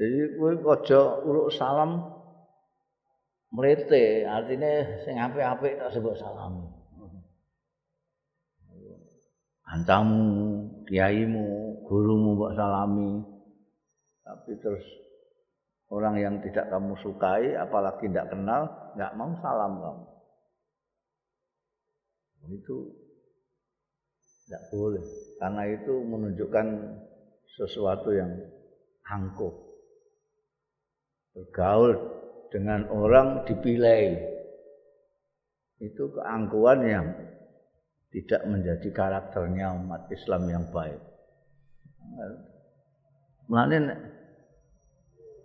Jadi 0.00 0.40
kowe 0.40 0.56
aja 0.56 1.20
uruk 1.28 1.52
salam 1.52 2.00
mlete, 3.52 4.24
artine 4.24 5.04
sing 5.04 5.20
apik-apik 5.20 5.76
tak 5.76 5.92
sebut 5.92 6.16
salam. 6.16 6.72
Ancamu, 9.70 10.66
kiaimu, 10.88 11.46
gurumu 11.86 12.34
mbok 12.34 12.56
salami. 12.58 13.22
Tapi 14.26 14.58
terus 14.58 14.82
orang 15.92 16.18
yang 16.18 16.34
tidak 16.42 16.66
kamu 16.72 16.98
sukai, 16.98 17.54
apalagi 17.54 18.10
tidak 18.10 18.34
kenal, 18.34 18.66
nggak 18.98 19.14
mau 19.14 19.30
salam 19.38 19.72
kamu. 19.78 20.04
Itu 22.50 22.76
tidak 24.48 24.62
boleh, 24.74 25.06
karena 25.38 25.62
itu 25.70 25.94
menunjukkan 26.02 26.66
sesuatu 27.54 28.10
yang 28.10 28.32
angkuh. 29.06 29.69
Bergaul 31.34 31.96
dengan 32.50 32.90
orang 32.90 33.46
dipilih 33.46 34.18
itu 35.80 36.04
keangkuhan 36.12 36.80
yang 36.84 37.06
tidak 38.10 38.42
menjadi 38.44 38.88
karakternya 38.90 39.72
umat 39.80 40.10
Islam 40.10 40.42
yang 40.50 40.64
baik. 40.74 40.98
Mulane 43.46 43.78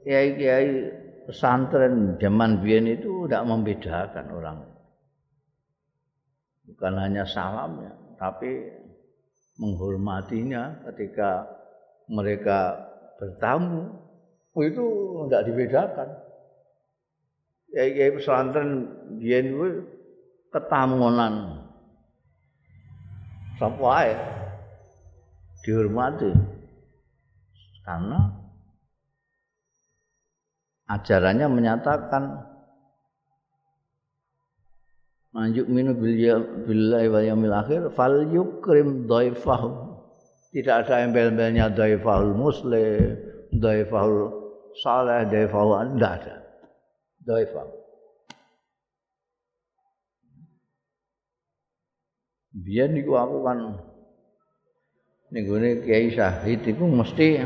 kiai-kiai 0.02 0.70
pesantren 1.30 2.18
zaman 2.22 2.62
biyen 2.62 2.90
itu 2.90 3.26
tidak 3.26 3.46
membedakan 3.46 4.26
orang. 4.34 4.58
Bukan 6.66 6.94
hanya 6.98 7.24
salamnya, 7.30 7.94
tapi 8.18 8.74
menghormatinya 9.62 10.82
ketika 10.90 11.46
mereka 12.10 12.74
bertamu 13.22 14.05
itu 14.64 14.86
enggak 15.28 15.44
dibedakan. 15.52 16.10
Ya 17.76 18.08
pesantren 18.16 18.88
biyen 19.20 19.60
kuwi 19.60 19.84
ketamunan. 20.56 21.66
Sapa 23.60 23.88
ae 24.00 24.14
dihormati. 25.68 26.32
Karena 27.84 28.32
ajarannya 30.88 31.48
menyatakan 31.52 32.24
manjuk 35.36 35.68
minu 35.68 35.92
billahi 36.64 37.08
wal 37.12 37.26
yaumil 37.28 37.56
akhir 37.60 37.82
fal 37.92 38.24
yukrim 38.32 39.04
dhaifahu 39.04 40.00
tidak 40.56 40.88
ada 40.88 41.04
embel-embelnya 41.04 41.68
dhaifahul 41.76 42.32
muslim 42.32 43.20
dhaifahul 43.52 44.45
saleh 44.82 45.28
dhaifahul 45.30 45.96
tidak 45.96 46.14
ada 46.24 46.36
dhaifah 47.28 47.68
biar 52.56 52.88
niku 52.92 53.14
aku 53.20 53.38
kan 53.44 53.60
ning 55.36 55.44
kiai 55.84 56.08
syahid 56.16 56.64
iku 56.64 56.88
mesti 56.88 57.44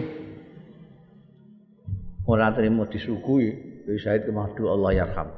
ora 2.29 2.53
trimo 2.53 2.85
disuguhi 2.85 3.49
kiai 3.85 3.97
syahid 3.97 4.29
kemahdu 4.29 4.69
Allah 4.69 5.01
yarham 5.01 5.29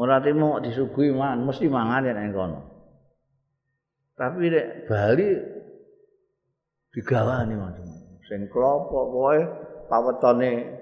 ora 0.00 0.16
trimo 0.24 0.56
disuguhi 0.64 1.12
man 1.12 1.44
mesti 1.44 1.68
mangan 1.68 2.08
nek 2.08 2.32
kono. 2.32 2.60
Tapi 4.16 4.52
nek 4.52 4.66
Bali 4.88 5.28
digawani 6.96 7.54
macam 7.56 7.88
sing 8.24 8.48
klopo 8.48 9.12
kowe 9.12 9.38
pawetone 9.88 10.79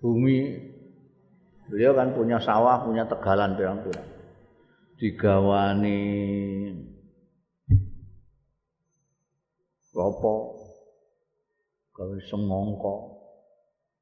bumi 0.00 0.56
beliau 1.68 1.92
kan 1.94 2.16
punya 2.16 2.40
sawah 2.40 2.82
punya 2.82 3.04
tegalan 3.06 3.54
pirang-pirang. 3.54 4.08
Digawani 4.96 6.00
klopo 9.92 10.56
gawe 11.92 12.18
semongko 12.32 13.20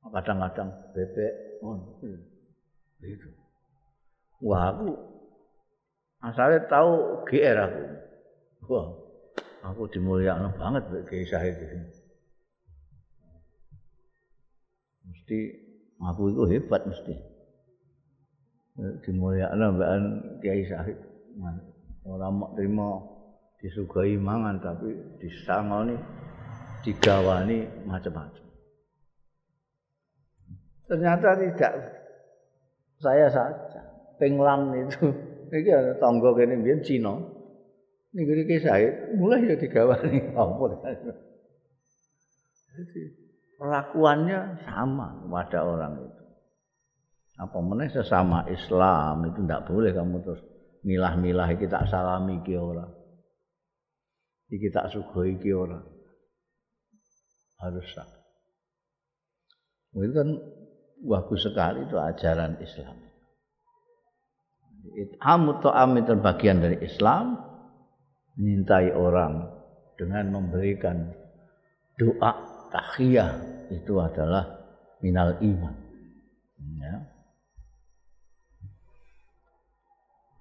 kadang-kadang 0.09 0.73
bebek 0.97 1.61
oh, 1.61 1.77
itu 3.05 3.29
wah 4.41 4.73
aku 4.73 4.95
asalnya 6.23 6.65
tahu 6.71 7.27
GR 7.27 7.59
aku. 7.59 7.83
Wah 8.71 8.89
aku 9.67 9.83
dimuliakan 9.91 10.55
banget 10.55 10.85
kisah 11.11 11.43
itu 11.45 11.67
mesti 15.09 15.68
aku 16.03 16.35
itu 16.35 16.43
hebat 16.55 16.83
mesti. 16.87 17.15
Dimuliakan 19.03 19.75
mbak 19.75 19.91
Kiai 20.43 20.63
Syahid. 20.67 20.99
Orang 22.09 22.41
mau 22.41 22.55
terima 22.55 23.03
disugai 23.59 24.15
mangan 24.17 24.63
tapi 24.63 24.95
disangoni 25.19 25.99
digawani 26.87 27.67
macam-macam 27.85 28.49
ternyata 30.89 31.37
tidak. 31.37 31.73
Saya 32.99 33.31
saja 33.31 33.81
penglam 34.19 34.75
itu. 34.75 35.07
Ini 35.49 35.71
ada 35.71 35.93
tonggo 36.03 36.35
kene 36.35 36.59
biyen 36.59 36.83
Cina. 36.83 37.15
Niku 38.11 38.33
iki 38.35 38.59
saya 38.59 39.15
mulai 39.15 39.47
ya 39.47 39.55
digawani. 39.55 40.19
Apa? 40.35 40.65
Jadi 42.75 43.03
perlakuannya 43.59 44.63
sama 44.65 45.19
pada 45.27 45.67
orang 45.67 46.07
itu. 46.07 46.25
Apa 47.39 47.59
meneh 47.63 47.91
sesama 47.91 48.47
Islam 48.51 49.27
itu 49.31 49.43
tidak 49.47 49.67
boleh 49.67 49.91
kamu 49.95 50.17
terus 50.23 50.43
milah-milah 50.83 51.51
kita 51.59 51.87
salami 51.91 52.43
ki 52.43 52.55
orang 52.59 52.99
iki 54.53 54.69
tak 54.73 54.89
sugoi 54.93 55.37
iki 55.37 55.53
ora. 55.53 55.81
Harus 57.59 57.87
sah. 57.93 58.09
Itu 59.99 60.15
kan 60.15 60.31
bagus 61.03 61.43
sekali 61.43 61.85
itu 61.85 61.97
ajaran 61.99 62.61
Islam. 62.63 62.97
It'amu 64.89 65.59
ta'am 65.61 65.99
itu 66.01 66.15
bagian 66.23 66.63
dari 66.63 66.79
Islam 66.87 67.35
menyintai 68.39 68.95
orang 68.95 69.43
dengan 69.99 70.31
memberikan 70.31 71.11
doa 71.99 72.33
tahiyah 72.73 73.37
itu 73.73 74.01
adalah 74.01 74.45
minal 75.05 75.37
iman 75.41 75.75
ya. 76.79 76.95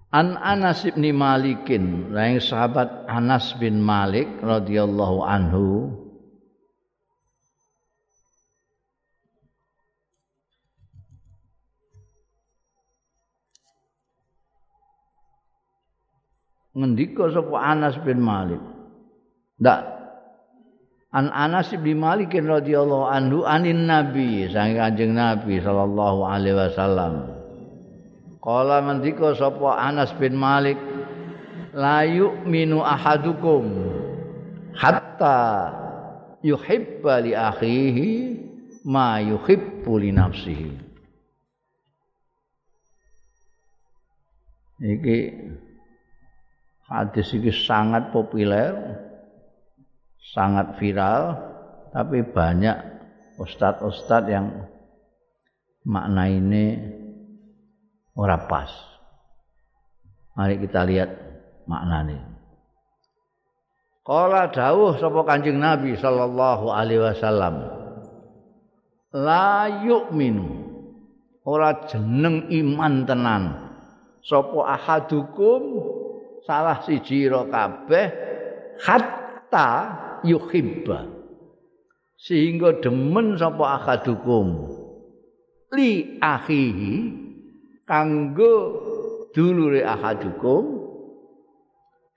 An 0.08 0.40
Anas 0.40 0.88
bin 0.88 1.04
Malikin, 1.12 2.16
yang 2.16 2.40
sahabat 2.40 3.12
Anas 3.12 3.52
bin 3.60 3.84
Malik 3.84 4.32
radhiyallahu 4.40 5.20
anhu 5.20 5.92
ngendika 16.78 17.28
sapa 17.34 17.58
Anas 17.58 18.00
bin 18.06 18.22
Malik. 18.22 18.62
Ndak 19.58 19.97
An 21.18 21.34
Anas 21.34 21.74
bin 21.74 21.98
Malik 21.98 22.30
radhiyallahu 22.30 23.10
anhu 23.10 23.42
anin 23.42 23.90
Nabi, 23.90 24.46
sang 24.54 24.78
Kanjeng 24.78 25.18
Nabi 25.18 25.58
sallallahu 25.58 26.22
alaihi 26.22 26.54
wasallam. 26.54 27.34
Kala 28.38 28.86
mendika 28.86 29.34
sapa 29.34 29.82
Anas 29.82 30.14
bin 30.22 30.38
Malik 30.38 30.78
la 31.74 32.06
yu'minu 32.06 32.86
ahadukum 32.86 33.66
hatta 34.78 35.74
yuhibba 36.46 37.26
li 37.26 37.34
akhihi 37.34 38.10
ma 38.86 39.18
yuhibbu 39.18 39.94
li 39.98 40.14
nafsihi. 40.14 40.70
Iki 44.86 45.18
hadis 46.86 47.34
ini 47.34 47.50
sangat 47.50 48.14
populer, 48.14 49.02
sangat 50.34 50.76
viral, 50.80 51.36
tapi 51.96 52.24
banyak 52.24 52.76
ustadz-ustadz 53.40 54.32
yang 54.32 54.68
makna 55.88 56.28
ini 56.28 56.76
ora 58.18 58.50
pas. 58.50 58.70
Mari 60.36 60.62
kita 60.62 60.86
lihat 60.86 61.10
maknanya. 61.66 62.38
Kala 64.06 64.48
dawuh 64.54 64.96
sapa 65.02 65.20
Kanjeng 65.28 65.60
Nabi 65.60 65.98
sallallahu 66.00 66.72
alaihi 66.72 67.04
wasallam. 67.04 67.56
La 69.12 69.68
yu'minu. 69.84 70.68
Ora 71.48 71.88
jeneng 71.88 72.48
iman 72.52 73.04
tenan. 73.08 73.44
Sapa 74.24 74.76
ahadukum 74.76 75.60
salah 76.44 76.84
siji 76.84 77.28
kabeh 77.28 78.08
hatta 78.84 79.72
yuhibba. 80.26 81.06
Sehingga 82.18 82.82
demen 82.82 83.38
sapa 83.38 83.78
ahadukum 83.78 84.74
li 85.78 86.18
akhihi 86.18 86.94
kanggo 87.86 88.54
dulure 89.36 89.86
ahadukum 89.86 90.64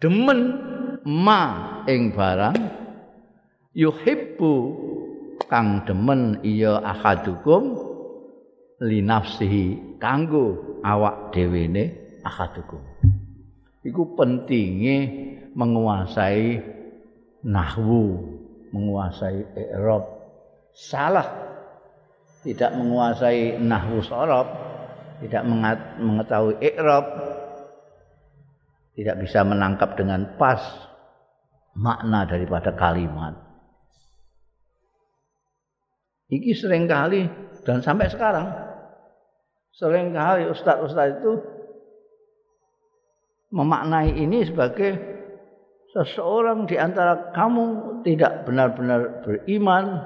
demen 0.01 0.41
ma 1.05 1.43
ing 1.85 2.17
barang. 2.17 2.57
Yuhibbu 3.77 4.53
kang 5.47 5.85
demen 5.87 6.41
iya 6.43 6.81
ahadukum 6.81 7.77
li 8.81 9.05
nafsihi 9.05 9.99
kanggo 10.01 10.81
awak 10.81 11.37
dhewene 11.37 12.17
ahadukum 12.25 12.81
iku 13.85 14.17
pentinge 14.17 14.97
menguasai 15.53 16.61
nahwu 17.47 18.25
menguasai 18.73 19.45
i'rab. 19.57 20.05
Salah. 20.73 21.29
Tidak 22.41 22.73
menguasai 22.73 23.61
nahwu 23.61 24.01
sorab 24.01 24.71
tidak 25.21 25.43
mengetahui 26.01 26.57
ikrab 26.65 27.05
tidak 28.97 29.17
bisa 29.21 29.45
menangkap 29.45 29.95
dengan 29.97 30.37
pas 30.41 30.61
makna 31.77 32.27
daripada 32.27 32.75
kalimat. 32.75 33.37
Iki 36.33 36.53
sering 36.57 36.89
kali 36.89 37.29
dan 37.65 37.85
sampai 37.85 38.09
sekarang 38.09 38.49
sering 39.75 40.13
kali 40.17 40.49
ustaz-ustaz 40.49 41.21
itu 41.21 41.33
memaknai 43.51 44.15
ini 44.15 44.47
sebagai 44.47 45.10
seseorang 45.91 46.71
di 46.71 46.79
antara 46.79 47.35
kamu 47.35 48.01
tidak 48.07 48.47
benar-benar 48.47 49.27
beriman 49.27 49.99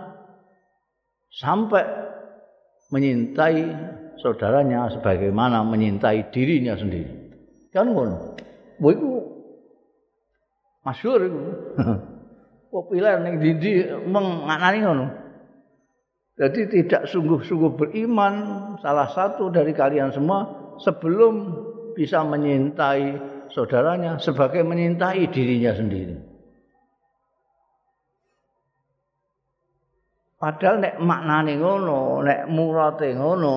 sampai 1.29 1.85
menyintai 2.89 3.59
saudaranya 4.23 4.89
sebagaimana 4.97 5.61
menyintai 5.67 6.33
dirinya 6.33 6.79
sendiri. 6.79 7.33
Kan 7.75 7.91
ngono. 7.91 8.39
Kowe 8.79 8.93
iku 8.93 9.13
masyhur 10.87 11.21
iku. 11.27 11.41
Populer 12.75 13.23
ning 13.23 13.39
ndi 13.39 13.87
meng 14.09 14.47
nganani 14.51 14.79
ngono. 14.83 15.07
Jadi 16.35 16.67
tidak 16.67 17.07
sungguh-sungguh 17.07 17.79
beriman 17.79 18.35
salah 18.83 19.07
satu 19.07 19.55
dari 19.55 19.71
kalian 19.71 20.11
semua 20.11 20.43
sebelum 20.83 21.55
bisa 21.95 22.27
menyintai 22.27 23.34
saudaranya 23.55 24.19
sebagai 24.19 24.67
menyintai 24.67 25.31
dirinya 25.31 25.73
sendiri. 25.79 26.19
Padahal 30.35 30.77
nek 30.83 30.95
maknane 31.01 31.57
ngono, 31.57 32.21
nek 32.21 32.51
murate 32.53 33.17
ngono, 33.17 33.55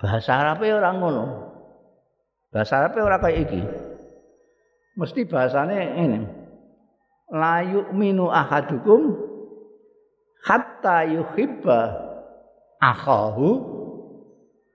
bahasa 0.00 0.40
Arabe 0.40 0.72
ora 0.72 0.90
ngono. 0.94 1.24
Bahasa 2.48 2.80
Arabe 2.80 3.04
ora 3.04 3.20
kaya 3.20 3.44
iki. 3.44 3.60
Mesti 4.96 5.28
bahasane 5.28 5.78
ini. 6.00 6.20
La 7.32 7.60
yu'minu 7.60 8.28
ahadukum 8.28 9.20
hatta 10.44 11.04
yuhibba 11.08 11.80
akhahu 12.80 13.48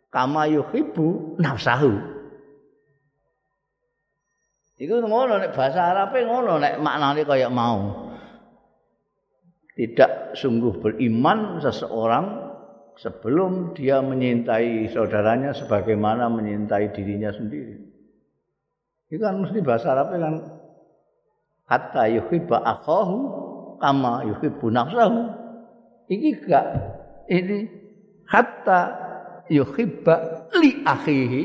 kama 0.10 0.50
yuhibbu 0.50 1.38
nafsahu. 1.42 2.17
Iku 4.78 5.02
ngono 5.02 5.42
nek 5.42 5.58
bahasa 5.58 5.90
Arabe 5.90 6.22
ngono 6.22 6.62
nek 6.62 6.78
maknane 6.78 7.26
kaya 7.26 7.50
mau. 7.50 8.13
Tidak 9.74 10.38
sungguh 10.38 10.78
beriman 10.82 11.58
seseorang 11.62 12.26
sebelum 12.98 13.74
dia 13.74 14.02
menyintai 14.02 14.90
saudaranya 14.94 15.54
sebagaimana 15.54 16.30
menyintai 16.30 16.94
dirinya 16.94 17.34
sendiri. 17.34 17.78
Itu 19.10 19.22
kan 19.22 19.42
mesti 19.42 19.62
bahasa 19.66 19.98
Arab 19.98 20.13
kan 20.13 20.36
hatta 21.66 22.04
yuhibba 22.13 22.62
akhahu 22.62 23.18
kama 23.82 24.30
yuhibbu 24.30 24.70
nafsahu. 24.70 25.26
Iki 26.06 26.30
gak 26.46 26.66
ini 27.34 27.66
hatta 28.30 28.94
yuhibba 29.50 30.50
li 30.62 30.86
akhihi 30.86 31.44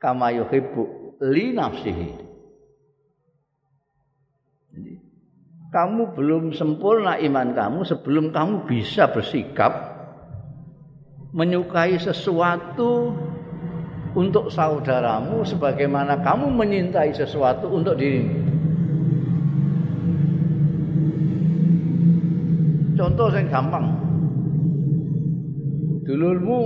kama 0.00 0.32
yuhibbu 0.32 1.05
li 1.22 1.52
nafsihi. 1.52 2.08
Kamu 5.72 6.16
belum 6.16 6.56
sempurna 6.56 7.20
iman 7.20 7.52
kamu 7.52 7.80
sebelum 7.84 8.32
kamu 8.32 8.64
bisa 8.64 9.12
bersikap 9.12 9.72
menyukai 11.36 12.00
sesuatu 12.00 13.12
untuk 14.16 14.48
saudaramu 14.48 15.44
sebagaimana 15.44 16.24
kamu 16.24 16.48
menyintai 16.48 17.12
sesuatu 17.12 17.68
untuk 17.68 18.00
dirimu. 18.00 18.56
contoh 22.96 23.28
yang 23.28 23.48
gampang 23.52 23.86
dulurmu 26.08 26.58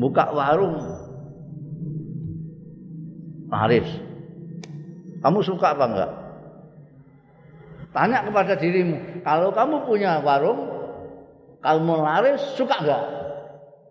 buka 0.00 0.32
warung 0.32 0.87
laris 3.48 4.08
kamu 5.18 5.38
suka 5.42 5.74
apa 5.74 5.84
enggak? 5.86 6.12
Tanya 7.90 8.18
kepada 8.22 8.54
dirimu 8.54 9.24
kalau 9.26 9.50
kamu 9.50 9.76
punya 9.88 10.22
warung 10.22 10.60
kalau 11.58 11.80
mau 11.82 12.00
laris 12.06 12.38
suka 12.54 12.76
enggak? 12.78 13.02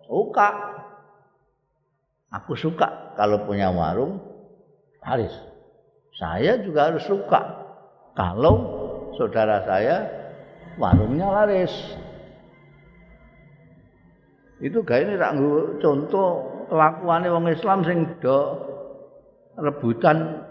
Suka. 0.07 0.49
Aku 2.31 2.55
suka 2.55 3.15
kalau 3.19 3.43
punya 3.43 3.71
warung 3.71 4.23
laris. 5.03 5.31
Saya 6.15 6.59
juga 6.63 6.91
harus 6.91 7.03
suka 7.03 7.39
kalau 8.15 8.55
saudara 9.19 9.67
saya 9.67 10.07
warungnya 10.79 11.27
laris. 11.43 11.71
Itu 14.57 14.81
gawe 14.81 15.05
ini 15.05 15.21
tak 15.21 15.37
contoh 15.83 16.29
kelakuannya 16.71 17.29
wong 17.29 17.45
Islam 17.51 17.85
sing 17.85 17.99
do 18.23 18.66
rebutan 19.57 20.45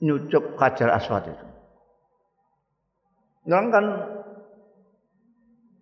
nyucup 0.00 0.56
kajar 0.56 0.92
aswad 0.96 1.28
itu. 1.28 1.46
Nggak 3.46 3.62
kan 3.70 3.86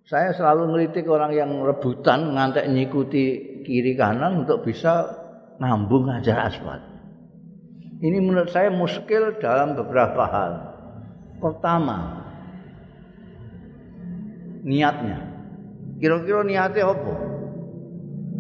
saya 0.05 0.37
selalu 0.37 0.75
ngelitik 0.75 1.09
orang 1.09 1.33
yang 1.33 1.51
rebutan 1.64 2.37
ngantek 2.37 2.69
nyikuti 2.69 3.25
kiri 3.64 3.97
kanan 3.97 4.45
untuk 4.45 4.61
bisa 4.61 5.09
nambung 5.57 6.12
hajar 6.12 6.51
aswad. 6.51 6.83
Ini 8.05 8.21
menurut 8.21 8.53
saya 8.53 8.69
muskil 8.69 9.40
dalam 9.40 9.81
beberapa 9.81 10.29
hal. 10.29 10.53
Pertama, 11.40 12.21
niatnya. 14.61 15.25
Kira-kira 15.97 16.45
niatnya 16.45 16.85
apa? 16.85 17.14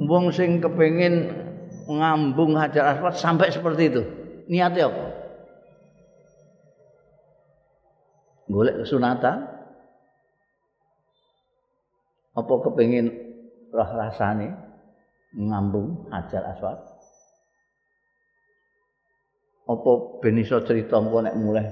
Wong 0.04 0.34
sing 0.36 0.60
kepengin 0.60 1.43
ngambung 1.88 2.56
Hajar 2.56 2.96
Aswad 2.96 3.14
sampai 3.16 3.52
seperti 3.52 3.82
itu. 3.92 4.02
Niatnya 4.48 4.88
apa? 4.88 5.04
Golek 8.48 8.84
kesunatan? 8.84 9.38
Apa 12.34 12.54
kepengin 12.66 13.08
roh 13.70 13.90
rasane 13.94 14.52
ngambung 15.32 16.10
Hajar 16.10 16.44
Aswad? 16.56 16.78
Apa 19.64 19.90
ben 20.20 20.36
iso 20.36 20.60
cerita 20.60 21.00
nek 21.00 21.38
mulai 21.40 21.64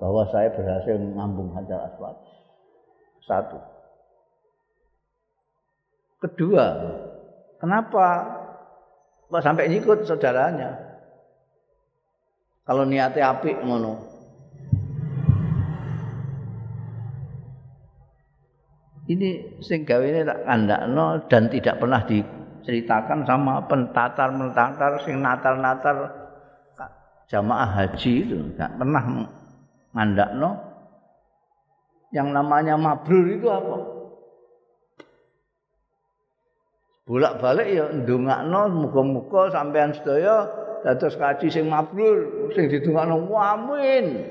bahwa 0.00 0.24
saya 0.32 0.48
berhasil 0.52 0.96
ngambung 0.96 1.52
Hajar 1.52 1.92
Aswad? 1.92 2.16
Satu. 3.26 3.58
Kedua, 6.22 6.64
kenapa 7.60 8.35
kok 9.26 9.42
sampai 9.42 9.70
nyikut 9.70 10.06
saudaranya? 10.06 10.74
Kalau 12.66 12.82
niatnya 12.82 13.30
api 13.30 13.50
ngono. 13.62 13.94
Ini 19.06 19.62
sing 19.62 19.86
gawe 19.86 20.02
ini 20.02 20.26
tak 20.26 20.42
kandakno 20.42 21.06
dan 21.30 21.46
tidak 21.46 21.78
pernah 21.78 22.02
diceritakan 22.02 23.22
sama 23.22 23.62
pentatar-pentatar 23.70 25.06
sing 25.06 25.22
natal-natal 25.22 26.26
jamaah 27.26 27.70
haji 27.70 28.12
itu 28.22 28.34
enggak 28.38 28.70
pernah 28.78 29.02
ngandakno 29.94 30.50
yang 32.14 32.30
namanya 32.30 32.78
mabrur 32.78 33.26
itu 33.30 33.46
apa? 33.50 33.95
Bolak-balik 37.06 37.68
ya 37.70 37.86
ndongakno 37.86 38.66
muga-muga 38.82 39.54
sampean 39.54 39.94
sedaya 39.94 40.42
dados 40.82 41.14
kaji 41.14 41.46
sing 41.46 41.70
mabrur, 41.70 42.50
sing 42.50 42.66
didongakno 42.66 43.30
amin. 43.30 44.26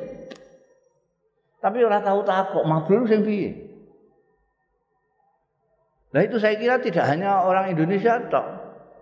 Tapi 1.64 1.78
ora 1.82 2.04
tahu 2.04 2.28
takok 2.28 2.68
mabrur 2.68 3.08
sing 3.08 3.24
piye. 3.24 3.64
Nah 6.12 6.24
itu 6.24 6.36
saya 6.36 6.60
kira 6.60 6.80
tidak 6.84 7.08
hanya 7.08 7.48
orang 7.48 7.72
Indonesia 7.72 8.20
tok. 8.28 8.48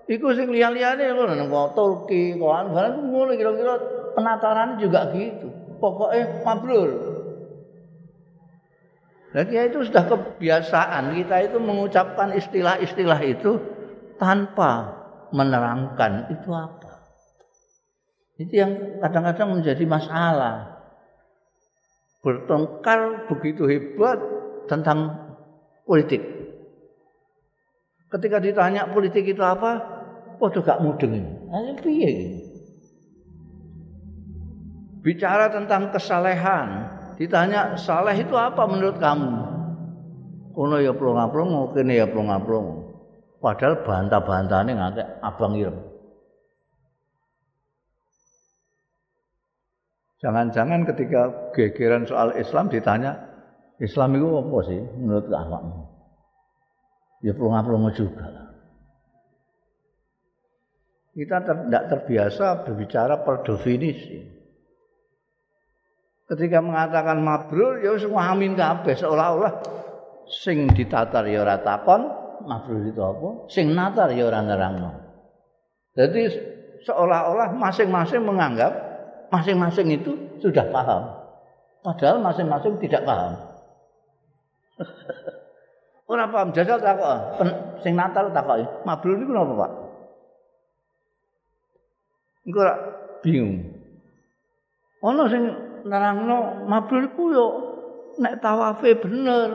Iku 0.06 0.34
sing 0.38 0.54
liya-liyane 0.54 1.10
ngono 1.14 1.34
nang 1.34 1.50
Turki, 1.74 2.38
kok 2.38 2.74
ngono 2.74 3.34
kira-kira 3.34 3.74
penataran 4.14 4.78
juga 4.78 5.14
gitu. 5.14 5.50
Pokoknya 5.82 6.46
mabrur. 6.46 7.13
Ya 9.34 9.66
itu 9.66 9.82
sudah 9.82 10.06
kebiasaan 10.06 11.18
kita 11.18 11.50
itu 11.50 11.58
mengucapkan 11.58 12.38
istilah-istilah 12.38 13.18
itu 13.26 13.58
tanpa 14.22 14.94
menerangkan 15.34 16.30
itu 16.30 16.54
apa. 16.54 17.02
Itu 18.38 18.54
yang 18.54 19.02
kadang-kadang 19.02 19.58
menjadi 19.58 19.82
masalah. 19.90 20.86
Bertengkar 22.22 23.26
begitu 23.26 23.66
hebat 23.66 24.22
tentang 24.70 25.18
politik. 25.84 26.22
Ketika 28.14 28.38
ditanya 28.38 28.86
politik 28.94 29.26
itu 29.26 29.42
apa, 29.42 29.82
podo 30.38 30.62
gak 30.62 30.78
mudeng. 30.78 31.26
Nah, 31.50 31.74
piye? 31.82 32.38
Bicara 35.02 35.50
tentang 35.52 35.90
kesalehan, 35.92 36.88
Ditanya 37.18 37.78
saleh 37.78 38.18
itu 38.18 38.34
apa 38.34 38.66
menurut 38.66 38.98
kamu? 38.98 39.32
Kono 40.54 40.78
ya 40.78 40.94
plong-plong, 40.94 41.74
kene 41.74 41.94
ya 41.98 42.08
plong-plong. 42.10 42.68
Padahal 43.42 43.82
bantah-bantahane 43.84 44.72
ngake 44.78 45.04
abang 45.20 45.54
ireng. 45.58 45.82
Jangan-jangan 50.24 50.88
ketika 50.88 51.52
gegeran 51.52 52.08
soal 52.08 52.32
Islam 52.40 52.72
ditanya, 52.72 53.20
Islam 53.84 54.16
itu 54.16 54.28
apa 54.40 54.58
sih 54.64 54.82
menurut 54.96 55.28
kamu? 55.28 55.60
Ya 57.28 57.34
plong-plong 57.36 57.92
juga. 57.92 58.26
Kita 61.14 61.46
tidak 61.46 61.84
terbiasa 61.94 62.66
berbicara 62.66 63.22
per 63.22 63.46
definisi. 63.46 64.43
Ketika 66.24 66.64
mengatakan 66.64 67.20
mabrur 67.20 67.84
ya 67.84 68.00
semua 68.00 68.32
amin 68.32 68.56
kabeh 68.56 68.96
seolah-olah 68.96 69.54
sing 70.28 70.72
ditatar 70.72 71.28
ya 71.28 71.44
ora 71.44 71.60
takon 71.60 72.08
mabrur 72.48 72.84
itu 72.88 73.02
apa, 73.04 73.30
sing 73.52 73.76
natar 73.76 74.12
ya 74.16 74.32
ora 74.32 74.40
nerangno. 74.40 74.92
Jadi 75.94 76.32
seolah-olah 76.88 77.54
masing-masing 77.60 78.24
menganggap 78.24 78.72
masing-masing 79.30 79.88
itu 79.94 80.12
sudah 80.40 80.68
paham. 80.72 81.04
Padahal 81.84 82.24
masing-masing 82.24 82.80
tidak 82.80 83.04
paham. 83.04 83.34
Ora 86.12 86.28
paham 86.32 86.56
jajal 86.56 86.80
takok. 86.80 87.18
Sing 87.84 88.00
natar 88.00 88.32
takoki, 88.32 88.64
mabrur 88.88 89.20
niku 89.20 89.32
napa, 89.36 89.54
Pak? 89.56 89.72
Engko 92.48 92.64
bingung. 93.24 93.60
Ana 95.04 95.24
sing 95.28 95.44
nerangno 95.84 96.66
mabrur 96.68 97.06
ku 97.16 97.24
yo 97.32 97.48
nek 98.20 98.40
tawafe 98.40 98.96
bener. 98.98 99.52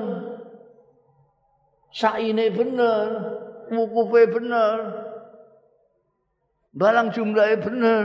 Saine 1.88 2.52
bener, 2.52 3.06
wukufe 3.72 4.28
bener. 4.28 4.76
Balang 6.76 7.10
jumlahe 7.10 7.56
bener. 7.58 8.04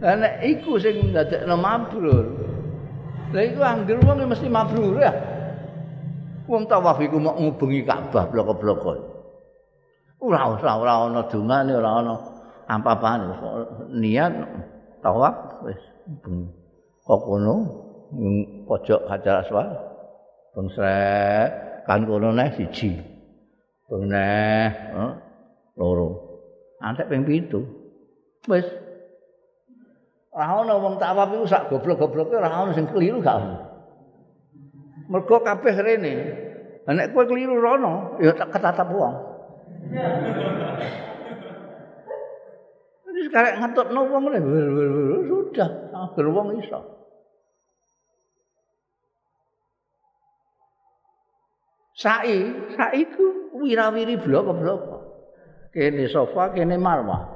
Lah 0.00 0.16
nek 0.16 0.34
iku 0.46 0.80
sing 0.80 1.12
ndadekno 1.12 1.58
mabrur. 1.60 2.26
Lah 3.34 3.42
iku 3.42 3.60
anggere 3.60 4.00
wong 4.00 4.24
mesti 4.24 4.48
mabrur 4.48 4.96
ya. 4.96 5.12
Wong 6.48 6.66
tawaf 6.66 6.98
iku 6.98 7.20
mau 7.20 7.36
ngubengi 7.36 7.84
Ka'bah 7.84 8.26
blok-blok. 8.26 8.86
Ora 10.20 10.40
ora 10.52 10.72
ora 10.76 10.94
ana 11.06 11.20
dungane 11.28 11.72
ora 11.76 11.90
ana 12.00 12.14
apa-apaan 12.70 13.20
niat 13.98 14.32
tawaf 15.02 15.66
wis 15.66 15.80
kok 17.02 17.20
kono 17.26 17.56
pojok 18.70 19.10
Hajar 19.10 19.42
Aswad 19.42 19.70
bang 20.54 20.68
kan 21.86 22.00
kono 22.06 22.30
neh 22.30 22.48
siji 22.54 22.94
bang 23.90 24.02
neh 24.06 24.70
eh, 24.70 25.12
loro. 25.74 26.30
Antek 26.80 27.10
ping 27.10 27.26
pitu 27.26 27.60
wis. 28.46 28.66
Ora 30.30 30.62
ana 30.62 30.78
wong 30.78 30.94
tawaf 31.02 31.34
iku 31.34 31.46
sak 31.50 31.66
goblok-gobloke 31.74 32.38
ora 32.38 32.46
ana 32.46 32.70
sing 32.70 32.86
keliru 32.86 33.18
gak 33.18 33.42
ono. 33.42 33.58
Mergo 35.10 35.42
kabeh 35.42 35.74
rene 35.74 36.12
nek 36.86 37.10
kowe 37.10 37.26
keliru 37.26 37.58
rono 37.58 38.18
ya 38.22 38.30
tak 38.34 38.54
ketatap 38.54 38.88
wong 38.94 39.14
karek 43.30 43.58
ngetutno 43.62 44.00
wong 44.10 44.24
sudah 45.30 45.70
agar 45.94 46.26
wong 46.30 46.58
iso. 46.62 46.80
Sa'i, 52.00 52.38
sa'i 52.78 53.04
ku 53.12 53.52
wirawiri 53.60 54.16
blok-blok. 54.16 54.82
Kene 55.74 56.08
sofa, 56.08 56.48
kene 56.56 56.80
marwah. 56.80 57.28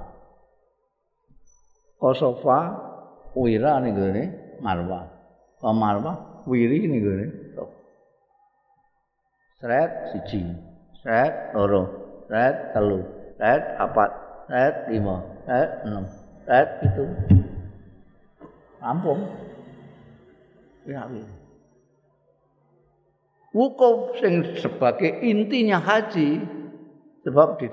Ko 2.01 2.17
sofa 2.17 2.73
wira 3.37 3.77
ning 3.85 3.93
gone 3.93 4.25
marwah. 4.65 5.05
Ko 5.61 5.69
marwah 5.77 6.45
wiri 6.49 6.89
ning 6.89 7.03
gone 7.05 7.27
Sret 9.65 10.13
siji, 10.13 10.45
sret 11.01 11.57
loro, 11.57 11.89
sret 12.29 12.77
telu, 12.77 13.01
sret 13.41 13.65
apat, 13.81 14.13
sret 14.45 14.93
lima, 14.93 15.34
eh, 15.45 15.67
enam, 15.85 16.05
eh, 16.49 16.67
itu, 16.85 17.05
rampung, 18.81 19.21
ya, 20.89 21.09
wukuf 23.55 24.19
sing 24.19 24.59
sebagai 24.59 25.23
intinya 25.23 25.79
haji, 25.79 26.43
sebab 27.23 27.57
di 27.63 27.71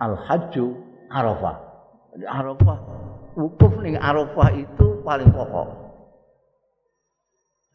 al 0.00 0.14
haju 0.16 0.66
arafah, 1.12 1.56
jadi 2.16 2.26
arafah, 2.26 2.78
wukuf 3.36 3.72
nih 3.84 4.00
arafah 4.00 4.48
itu 4.56 4.86
paling 5.04 5.28
pokok. 5.28 5.68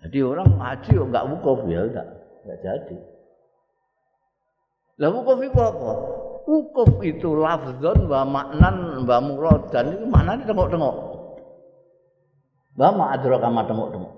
Jadi 0.06 0.22
orang 0.22 0.50
haji 0.62 0.94
enggak 1.02 1.26
wukuf 1.34 1.66
ya 1.66 1.82
enggak, 1.86 2.08
enggak 2.46 2.60
jadi. 2.62 2.98
Lah 5.02 5.10
wukuf 5.12 5.40
itu 5.42 5.60
apa? 5.60 5.92
Wukuf 6.46 7.02
itu 7.02 7.34
lafzon 7.34 8.06
wa 8.06 8.22
maknan 8.22 9.02
wa 9.02 9.18
muradan 9.18 9.98
itu 9.98 10.06
maknanya 10.06 10.46
tengok-tengok. 10.46 10.96
Wa 12.78 12.94
ma 12.94 13.18
adraka 13.18 13.50
ma 13.50 13.66
tengok-tengok. 13.66 14.14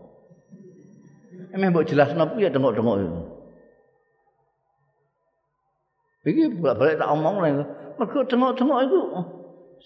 Emang 1.56 1.72
mbok 1.72 1.88
jelasno 1.88 2.28
piye 2.36 2.52
tengok-tengok 2.52 2.96
itu. 3.00 3.20
Iki 6.28 6.60
bolak-balik 6.60 7.00
tak 7.00 7.12
omong 7.16 7.36
lho. 7.40 7.64
Mergo 7.96 8.20
tengok-tengok 8.28 8.80
itu 8.84 9.00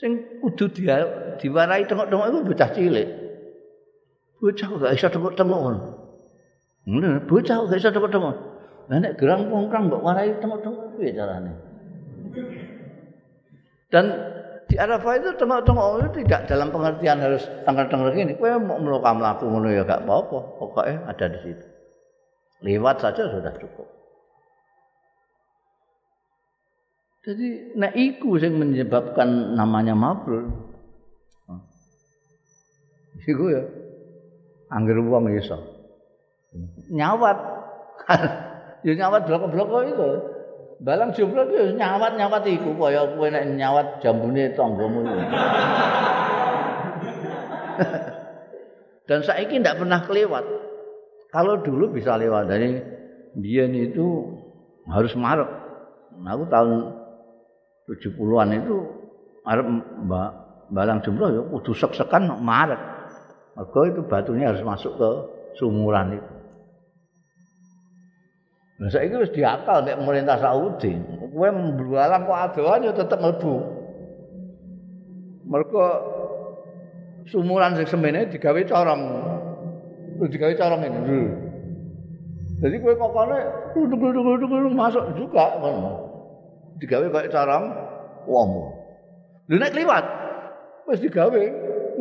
sing 0.02 0.12
kudu 0.42 0.66
dia 0.74 1.06
diwarai 1.38 1.86
tengok-tengok 1.86 2.26
itu 2.26 2.40
bocah 2.42 2.70
cilik. 2.74 3.08
Bocah 4.42 4.70
gak 4.82 4.94
iso 4.98 5.08
tengok-tengok. 5.14 5.62
Ngono, 6.90 7.10
bocah 7.30 7.58
gak 7.70 7.78
iso 7.78 7.94
tengok-tengok. 7.94 8.36
Lah 8.90 8.98
nek 8.98 9.14
gerang 9.22 9.46
pongkang 9.54 9.94
mbok 9.94 10.02
warai 10.02 10.34
tengok-tengok 10.42 10.98
piye 10.98 11.14
carane? 11.14 11.71
Dan 13.92 14.06
di 14.72 14.80
Arafah 14.80 15.20
itu 15.20 15.30
tengok-tengok 15.36 15.88
itu 16.00 16.10
tidak 16.24 16.48
dalam 16.48 16.72
pengertian 16.72 17.20
harus 17.20 17.44
tanggal-tanggal 17.68 18.16
gini. 18.16 18.40
Kue 18.40 18.56
mau 18.56 18.80
melakukan 18.80 19.20
melaku 19.20 19.44
ngono 19.52 19.68
ya 19.68 19.84
gak 19.84 20.08
apa-apa. 20.08 20.40
Pokoknya 20.64 21.12
ada 21.12 21.26
di 21.28 21.40
situ. 21.44 21.66
Lewat 22.64 23.04
saja 23.04 23.28
sudah 23.28 23.52
cukup. 23.60 23.88
Jadi 27.22 27.78
nek 27.78 27.94
iku 28.00 28.40
sing 28.40 28.56
menyebabkan 28.56 29.60
namanya 29.60 29.92
mabrur. 29.92 30.48
Iku 33.28 33.46
ya. 33.52 33.64
Angger 34.72 35.04
wong 35.04 35.36
iso. 35.36 35.60
Nyawat. 36.88 37.38
ya 38.88 38.94
nyawat 38.96 39.28
blok-blok 39.28 39.84
itu. 39.84 40.10
Balang 40.82 41.14
jomblo 41.14 41.46
itu 41.46 41.78
nyawat-nyawat 41.78 42.42
iku 42.50 42.74
kaya 42.74 43.14
kowe 43.14 43.30
nek 43.30 43.54
nyawat 43.54 44.02
jambune 44.02 44.50
tanggamu. 44.58 45.06
Dan 49.08 49.22
saiki 49.22 49.62
ndak 49.62 49.78
pernah 49.78 50.02
kelewat. 50.02 50.42
Kalau 51.30 51.62
dulu 51.62 51.94
bisa 51.94 52.18
lewat 52.18 52.50
dari 52.50 52.82
biyen 53.38 53.78
itu 53.78 54.34
harus 54.90 55.14
Maret. 55.14 55.50
Aku 56.22 56.50
tahun 56.50 56.98
70-an 57.86 58.50
itu 58.66 58.76
arep 59.46 59.66
Mbak 60.10 60.30
Balang 60.72 61.04
jomblo 61.04 61.28
ya 61.30 61.44
kudu 61.46 61.78
sek-sekan 61.78 62.26
Maret. 62.42 62.80
Mergo 63.54 63.82
itu 63.86 64.02
batunya 64.08 64.50
harus 64.50 64.64
masuk 64.64 64.96
ke 64.96 65.10
sumuran 65.60 66.16
itu. 66.16 66.31
Lah 68.82 68.90
saiki 68.90 69.14
wis 69.14 69.30
diakal 69.30 69.86
nek 69.86 70.02
pemerintah 70.02 70.42
Saudi. 70.42 70.98
Kowe 71.32 71.50
mblualang 71.54 72.26
kok 72.26 72.40
adoan 72.50 72.82
ya 72.82 72.92
tetep 72.98 73.22
mlebu. 73.22 73.62
Mergo 75.46 75.86
sumuran 77.30 77.78
sing 77.78 77.86
semene 77.86 78.26
digawe 78.34 78.62
corong. 78.66 79.02
Digawe 80.26 80.54
corong 80.58 80.82
ini. 80.82 81.22
Jadi 82.62 82.76
kowe 82.82 82.94
kokone 82.98 83.38
duduk-duduk 83.78 84.74
masuk 84.74 85.14
juga 85.14 85.62
ngono. 85.62 85.94
Digawe 86.82 87.06
kaya 87.14 87.30
corong 87.30 87.64
wong. 88.26 88.50
Lha 89.46 89.62
nek 89.62 89.78
kliwat 89.78 90.06
wis 90.90 91.06
digawe 91.06 91.42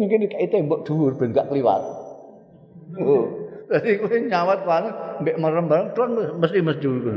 mungkin 0.01 0.25
dikai 0.25 0.49
tembok 0.49 0.89
dhuwur 0.89 1.13
ben 1.21 1.37
gak 1.37 1.53
kliwat. 1.53 1.83
Oh. 3.05 3.40
Dadi 3.71 4.03
kowe 4.03 4.17
nyawat 4.19 4.67
kono 4.67 4.91
mbek 5.23 5.39
merem 5.39 5.67
tuan 5.95 6.11
mesti 6.43 6.59
mesti 6.59 6.83
dulu. 6.83 7.15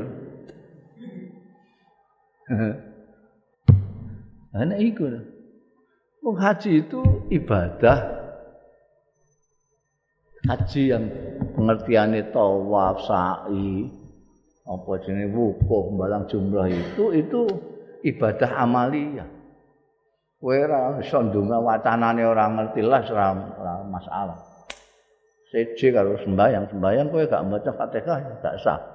Ana 4.53 4.77
iku. 4.77 5.09
Wong 6.23 6.39
haji 6.39 6.87
itu 6.87 7.01
ibadah 7.33 7.99
haji 10.47 10.81
yang 10.95 11.03
pengertiannya 11.51 12.31
tawaf, 12.31 13.03
sa'i, 13.03 13.91
apa 14.63 14.91
jenis 15.03 15.35
wukuf, 15.35 15.91
balang 15.99 16.23
jumlah 16.31 16.71
itu, 16.71 17.11
itu 17.11 17.41
ibadah 18.07 18.55
amaliyah. 18.63 19.27
Kowe 20.39 20.55
ora 20.55 20.99
iso 20.99 21.23
ndonga 21.23 21.59
wacanane 21.59 22.23
ngerti 22.23 22.83
lah 22.83 23.03
ora 23.07 23.83
masalah. 23.87 24.52
Seje 25.53 25.93
kalau 25.93 26.17
sembahyang 26.17 26.65
sembahyang 26.73 27.13
kowe 27.13 27.29
gak 27.29 27.45
baca 27.45 27.71
fatihah 27.77 28.41
gak 28.41 28.57
sah 28.65 28.93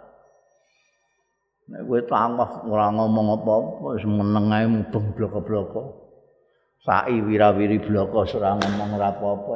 Nek 1.69 1.85
kowe 1.85 2.01
tangah 2.09 2.65
ora 2.65 2.89
ngomong 2.97 3.45
apa-apa 3.45 3.93
wis 3.93 4.05
meneng 4.09 4.49
ae 4.49 4.65
mubeng 4.65 5.13
bloko-bloko. 5.13 6.09
Sai 6.81 7.21
wirawiri 7.21 7.77
bloko 7.77 8.25
ora 8.25 8.57
ngomong 8.57 8.97
ora 8.97 9.13
apa-apa. 9.13 9.55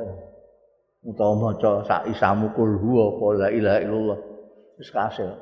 Utawa 1.09 1.33
maca 1.41 1.81
sak 1.89 2.13
isamu 2.13 2.53
kul 2.53 2.77
huwa 2.77 3.17
apa 3.17 3.25
la 3.33 3.49
ilaha 3.49 3.79
illallah. 3.81 4.19
Wis 4.77 4.93
kasil. 4.93 5.33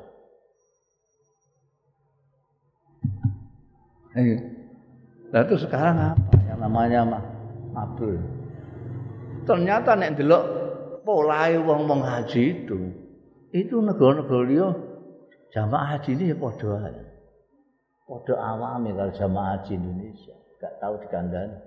Lah 5.31 5.41
itu 5.43 5.55
sekarang 5.59 6.15
apa 6.15 6.35
yang 6.47 6.59
namanya 6.63 7.19
mabul? 7.75 8.15
Ternyata 9.43 9.99
nek 9.99 10.15
delok 10.15 10.60
polahe 11.03 11.57
wong-wong 11.61 12.01
haji 12.01 12.65
itu, 12.65 12.79
itu 13.51 13.75
negara-negara 13.81 14.43
liya 14.47 14.69
jamaah 15.51 15.97
haji 15.97 16.15
ini 16.15 16.31
ya 16.31 16.37
padha 16.39 16.71
ae. 16.87 17.03
Padha 18.07 18.35
awame 18.39 18.89
kalau 18.95 19.13
jamaah 19.13 19.47
haji 19.59 19.77
Indonesia, 19.77 20.35
gak 20.59 20.73
tahu 20.79 20.95
dikandani. 21.03 21.57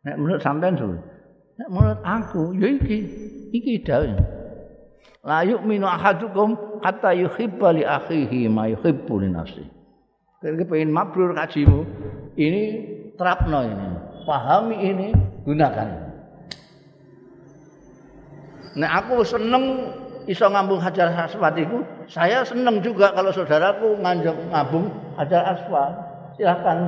Nek 0.00 0.16
menurut 0.16 0.40
sampean 0.40 0.80
tuh, 0.80 0.96
nek 1.60 1.68
menurut 1.68 2.00
aku 2.00 2.56
ya 2.56 2.68
iki, 2.72 2.98
iki 3.52 3.84
dawuh. 3.84 4.16
La 5.20 5.44
yu'minu 5.44 5.84
ahadukum 5.84 6.80
hatta 6.80 7.12
yuhibba 7.12 7.76
li 7.76 7.84
akhihi 7.84 8.48
ma 8.48 8.64
yuhibbu 8.72 9.20
li 9.20 9.28
nafsihi. 9.28 9.68
Kalau 10.40 10.64
pengen 10.72 10.88
mabrur 10.88 11.36
kajimu, 11.36 11.84
ini 12.40 12.62
terapno 13.20 13.60
ini, 13.60 13.88
pahami 14.24 14.76
ini, 14.80 15.08
gunakan. 15.44 16.09
Nek 18.78 18.90
aku 19.02 19.26
seneng 19.26 19.90
iso 20.30 20.46
ngambung 20.46 20.78
hajar 20.78 21.10
aswad 21.10 21.58
itu, 21.58 21.82
saya 22.06 22.46
seneng 22.46 22.78
juga 22.78 23.10
kalau 23.10 23.34
saudaraku 23.34 23.98
nganjung 23.98 24.38
ngambung 24.54 24.86
hajar 25.18 25.58
aswad. 25.58 25.90
Silahkan 26.38 26.86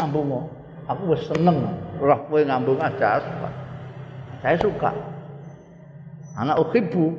ngambung. 0.00 0.48
Aku 0.88 1.12
seneng 1.20 1.68
roh 2.00 2.20
kowe 2.32 2.40
ngambung 2.40 2.80
hajar 2.80 3.20
aswad. 3.20 3.54
Saya 4.40 4.56
suka. 4.56 4.90
Anak 6.38 6.64
ukhibu 6.64 7.12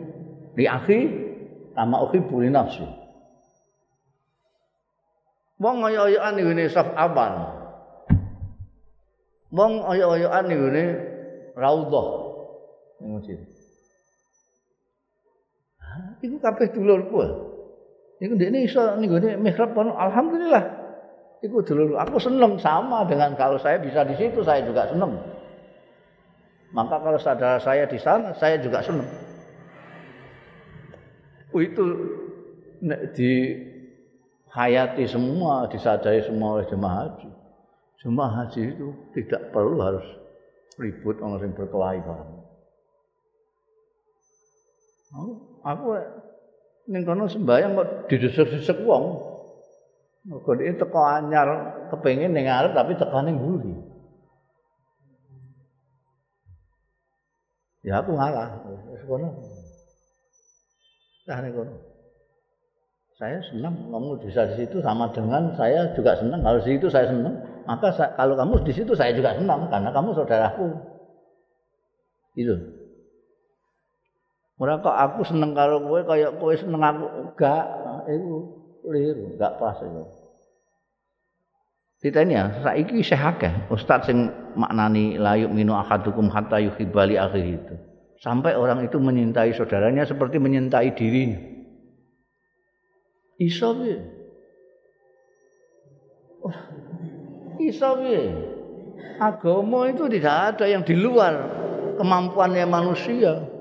di 0.57 0.65
akhi 0.65 0.99
sama 1.77 2.01
ukhibu 2.01 2.41
li 2.41 2.49
nafsi. 2.49 2.87
Wong 5.59 5.83
oyo-oyoan 5.83 6.39
ngene 6.39 6.71
saf 6.71 6.87
awal. 6.95 7.51
Wong 9.51 9.83
oyo-oyoan 9.83 10.47
ngene 10.47 10.83
raudhah. 11.53 12.07
Ning 13.03 13.19
masjid. 13.19 13.58
Iku 16.19 16.35
kabeh 16.39 16.71
dulurku. 16.75 17.19
Iku 18.19 18.35
ndekne 18.35 18.67
iso 18.67 18.99
ning 18.99 19.11
mihrab 19.39 19.71
kono 19.71 19.95
alhamdulillah. 19.95 20.63
Iku 21.39 21.63
dulur 21.63 21.95
aku 21.95 22.19
seneng 22.19 22.59
sama 22.59 23.07
dengan 23.07 23.31
kalau 23.39 23.55
saya 23.55 23.79
bisa 23.79 24.03
di 24.03 24.15
situ 24.19 24.43
saya 24.43 24.59
juga 24.67 24.91
seneng. 24.91 25.15
Maka 26.75 26.99
kalau 27.01 27.17
saudara 27.17 27.57
saya 27.57 27.87
di 27.87 27.95
sana 27.95 28.35
saya 28.35 28.59
juga 28.59 28.83
seneng. 28.83 29.07
Itu 31.55 31.85
di 33.15 33.33
hayati 34.53 35.05
semua, 35.09 35.65
disadari 35.71 36.21
semua 36.21 36.59
oleh 36.59 36.67
jemaah 36.69 36.95
haji. 37.07 37.29
Jemaah 38.03 38.31
haji 38.43 38.61
itu 38.75 38.87
tidak 39.17 39.49
perlu 39.55 39.79
harus 39.81 40.05
ribut 40.79 41.19
orang 41.19 41.43
yang 41.43 41.53
berkelahi 41.57 41.99
aku 45.63 45.87
ning 46.89 47.03
kono 47.05 47.29
sembahyang 47.29 47.77
kok 47.77 47.89
didesek-desek 48.09 48.81
wong. 48.83 49.05
Mergo 50.27 50.51
iki 50.59 50.75
teko 50.75 50.99
anyar 50.99 51.47
kepengin 51.93 52.35
ning 52.35 52.49
arep 52.49 52.75
tapi 52.75 52.97
teko 52.97 53.19
ning 53.23 53.39
mburi. 53.39 53.73
Ya 57.87 58.03
aku 58.03 58.11
ngalah. 58.13 58.59
Wis 58.91 59.03
kono. 59.07 59.29
Nah 61.29 61.39
kono. 61.53 61.73
Saya 63.19 63.43
senang 63.51 63.75
kamu 63.91 64.15
bisa 64.23 64.47
di 64.47 64.63
situ 64.63 64.79
sama 64.79 65.11
dengan 65.11 65.51
saya 65.59 65.91
juga 65.91 66.15
senang 66.15 66.39
kalau 66.39 66.63
di 66.63 66.71
situ 66.71 66.87
saya 66.87 67.11
senang 67.11 67.35
maka 67.67 67.91
saya, 67.91 68.15
kalau 68.15 68.39
kamu 68.39 68.63
di 68.63 68.71
situ 68.71 68.95
saya 68.95 69.11
juga 69.11 69.35
senang 69.35 69.67
karena 69.67 69.91
kamu 69.91 70.15
saudaraku 70.15 70.71
itu 72.39 72.78
Ora 74.59 74.75
kok 74.83 74.91
aku 74.91 75.23
seneng 75.23 75.55
karo 75.55 75.79
kowe 75.79 76.03
kaya 76.03 76.35
kowe 76.35 76.51
seneng 76.51 76.83
aku 76.83 77.05
enggak 77.23 77.63
itu 78.11 78.37
keliru 78.83 79.23
enggak 79.39 79.55
pas 79.55 79.79
itu 79.79 80.03
Ditanya 81.99 82.31
ya, 82.31 82.45
saiki 82.63 83.03
isih 83.03 83.19
akeh 83.19 83.51
ustaz 83.67 84.07
sing 84.07 84.31
maknani 84.55 85.19
layuk 85.19 85.51
minu 85.51 85.75
ahadukum 85.75 86.31
hatta 86.31 86.55
yuhibbali 86.63 87.19
akhir 87.19 87.43
itu. 87.43 87.75
Sampai 88.23 88.55
orang 88.55 88.87
itu 88.87 88.95
menyintai 89.03 89.51
saudaranya 89.51 90.07
seperti 90.07 90.39
menyintai 90.39 90.95
dirinya. 90.95 91.39
Iso 93.35 93.75
piye? 93.75 93.99
Oh, 96.39 96.55
iso 97.67 97.89
piye? 97.99 98.23
Agama 99.19 99.91
itu 99.91 100.07
tidak 100.07 100.55
ada 100.55 100.71
yang 100.71 100.87
di 100.87 100.95
luar 100.95 101.35
kemampuannya 101.99 102.63
manusia. 102.63 103.58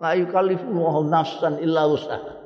La 0.00 0.16
yukallifullahu 0.16 1.12
nafsan 1.12 1.60
illa 1.60 1.84
usaha. 1.84 2.40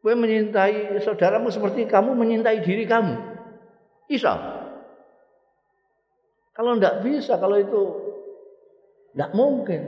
Kowe 0.00 0.14
menyintai 0.16 1.00
saudaramu 1.00 1.52
seperti 1.52 1.84
kamu 1.88 2.16
menyintai 2.16 2.60
diri 2.64 2.84
kamu. 2.84 3.16
Bisa. 4.08 4.32
Kalau 6.56 6.76
tidak 6.76 7.04
bisa, 7.04 7.40
kalau 7.40 7.56
itu 7.56 7.82
tidak 9.12 9.32
mungkin. 9.32 9.80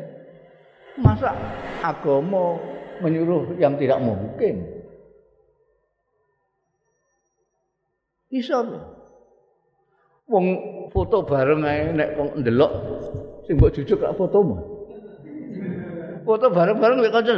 Masa 1.00 1.32
agama 1.80 2.60
menyuruh 3.00 3.56
yang 3.56 3.76
tidak 3.80 4.00
mungkin? 4.04 4.68
Bisa. 8.28 8.64
Wong 10.28 10.46
foto 10.92 11.28
bareng 11.28 11.60
nek 11.92 12.16
kok 12.16 12.40
ndelok 12.40 12.72
sing 13.44 13.60
mbok 13.60 13.72
jujuk 13.76 14.00
lak 14.00 14.16
fotomu. 14.16 14.71
Foto 16.22 16.46
bareng-bareng 16.50 16.98
mek 17.02 17.12
kanca. 17.12 17.34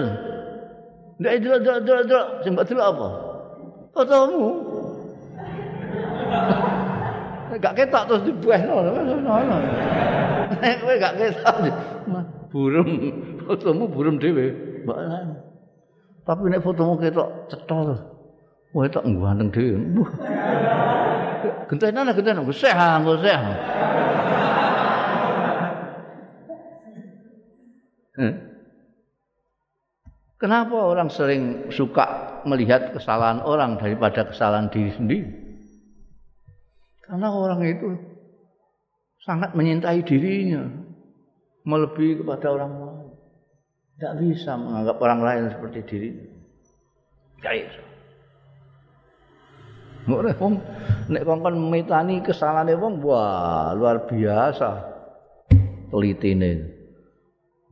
Ndak 1.18 1.32
delok 1.41 1.61
delok 1.62 1.80
delok 1.87 2.05
delok 2.11 2.26
sing 2.43 2.53
mbok 2.53 2.66
delok 2.66 2.87
apa? 2.91 3.09
Fotomu. 3.95 4.45
Gak 7.55 7.74
ketok 7.78 8.05
terus 8.11 8.22
dibuehno. 8.26 8.74
Nek 10.59 10.74
kowe 10.82 10.95
gak 10.99 11.14
ketok 11.16 11.57
burung 12.55 12.91
fotomu 13.47 13.85
burung 13.91 14.16
dhewe. 14.18 14.55
Mbak 14.87 14.99
Tapi 16.24 16.43
nek 16.51 16.62
fotomu 16.62 16.99
ketok 16.99 17.28
cetol. 17.51 17.95
Wah, 18.74 18.91
tak 18.91 19.07
ngganteng 19.07 19.55
dhewe. 19.55 19.78
Gentenan 21.70 22.11
gentenan 22.11 22.47
Gus 22.49 22.59
Seh, 22.59 22.74
Gus 22.74 23.20
Seh. 23.22 23.39
Kenapa 30.35 30.74
orang 30.74 31.09
sering 31.09 31.70
suka 31.70 32.41
melihat 32.43 32.91
kesalahan 32.91 33.41
orang 33.47 33.78
daripada 33.78 34.26
kesalahan 34.26 34.66
diri 34.68 34.91
sendiri? 34.91 35.24
Karena 37.07 37.30
orang 37.30 37.62
itu 37.62 37.89
sangat 39.22 39.55
menyintai 39.55 40.03
dirinya, 40.03 40.66
melebihi 41.62 42.20
kepada 42.20 42.51
orang 42.51 42.72
lain. 42.76 43.09
Tidak 43.95 44.14
bisa 44.26 44.59
menganggap 44.59 44.97
orang 44.99 45.20
lain 45.22 45.45
seperti 45.55 45.78
dirinya. 45.87 46.26
Tidak 47.39 47.55
bisa. 47.55 47.82
Nek 50.05 50.37
wong 50.37 50.55
nek 51.09 51.24
kongkon 51.24 51.57
mitani 51.72 52.20
kesalahane 52.20 52.76
wong 52.76 53.01
wah 53.01 53.72
luar 53.72 54.05
biasa 54.05 54.85
telitine. 55.89 56.53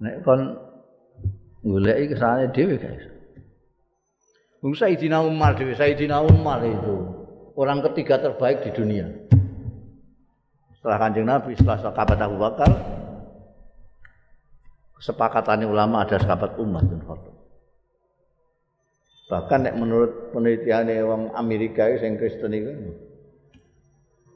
Nek 0.00 0.24
kon 0.24 0.61
goleki 1.62 2.14
kesalahane 2.14 2.50
dhewe 2.50 2.76
guys. 2.78 3.06
Wong 4.62 4.74
Sayyidina 4.74 5.22
Umar 5.22 5.54
dhewe, 5.58 5.74
Sayyidina 5.74 6.22
Umar 6.22 6.62
itu 6.66 6.94
orang 7.58 7.82
ketiga 7.90 8.18
terbaik 8.18 8.66
di 8.66 8.70
dunia. 8.74 9.06
Setelah 10.78 10.98
Kanjeng 10.98 11.26
Nabi, 11.30 11.54
setelah 11.54 11.78
sahabat 11.78 12.18
Abu 12.18 12.36
Bakar, 12.42 12.70
kesepakatan 14.98 15.66
ulama 15.66 16.02
ada 16.02 16.18
sahabat 16.18 16.58
Umar 16.58 16.82
bin 16.86 16.98
Khattab. 17.02 17.34
Bahkan 19.30 19.58
nek 19.64 19.78
menurut 19.78 20.34
penelitian 20.34 20.90
orang 21.06 21.32
Amerika 21.38 21.88
yang 21.88 22.20
Kristen 22.20 22.52
itu 22.52 22.72